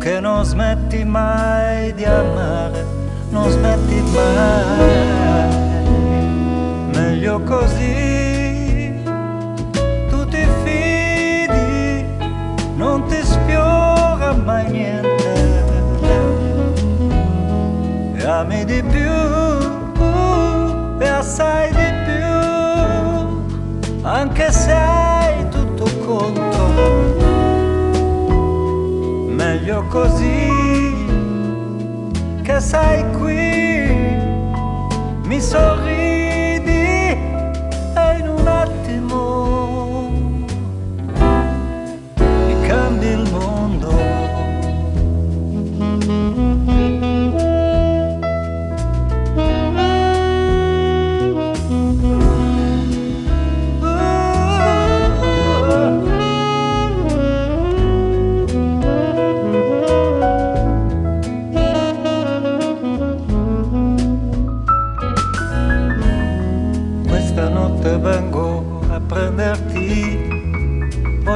che 0.04 0.20
non 0.20 0.43
smetti 0.43 1.06
mai 1.06 1.93
di 1.93 2.04
amare, 2.04 2.86
non 3.30 3.49
smetti 3.49 4.04
mai, 4.14 5.47
meglio 6.93 7.39
così, 7.43 9.01
tu 10.10 10.28
ti 10.28 10.45
fidi, 10.66 12.06
non 12.76 13.06
ti 13.08 13.24
sfiora 13.24 14.34
mai 14.43 14.70
niente, 14.72 15.72
e 18.18 18.26
ami 18.26 18.66
di 18.66 18.84
più, 18.84 19.10
e 20.99 21.08
assai 21.08 21.72
di 21.72 21.93
più, 22.04 22.26
anche 24.01 24.51
se 24.51 24.92
Meglio 29.74 29.88
così 29.88 30.51
che 32.43 32.59
sei 32.59 33.03
qui, 33.13 33.88
mi 35.24 35.41
sorridi 35.41 36.22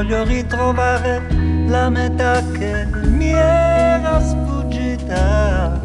voglio 0.07 0.23
ritrovare 0.23 1.21
la 1.67 1.89
metà 1.89 2.41
che 2.53 2.85
mi 3.09 3.29
era 3.29 4.21
sfuggita, 4.21 5.81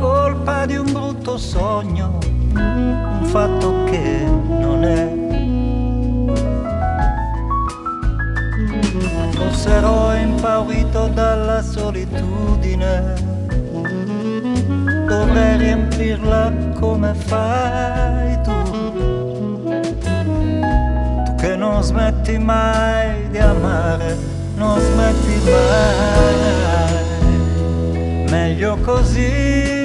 colpa 0.00 0.64
di 0.64 0.76
un 0.76 0.90
brutto 0.90 1.36
sogno, 1.36 2.18
un 2.54 3.20
fatto 3.24 3.84
che 3.84 4.24
non 4.24 4.84
è. 4.84 5.14
Forse 9.34 9.68
ero 9.68 10.14
impaurito 10.14 11.08
dalla 11.08 11.60
solitudine 11.60 13.14
dovrei 15.06 15.58
riempirla 15.58 16.50
come 16.78 17.12
fai 17.12 17.85
smetti 21.86 22.36
mai 22.38 23.28
di 23.30 23.38
amare, 23.38 24.16
non 24.56 24.80
smetti 24.80 25.40
mai. 25.44 26.34
Meglio 28.28 28.76
così 28.78 29.75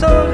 so 0.00 0.29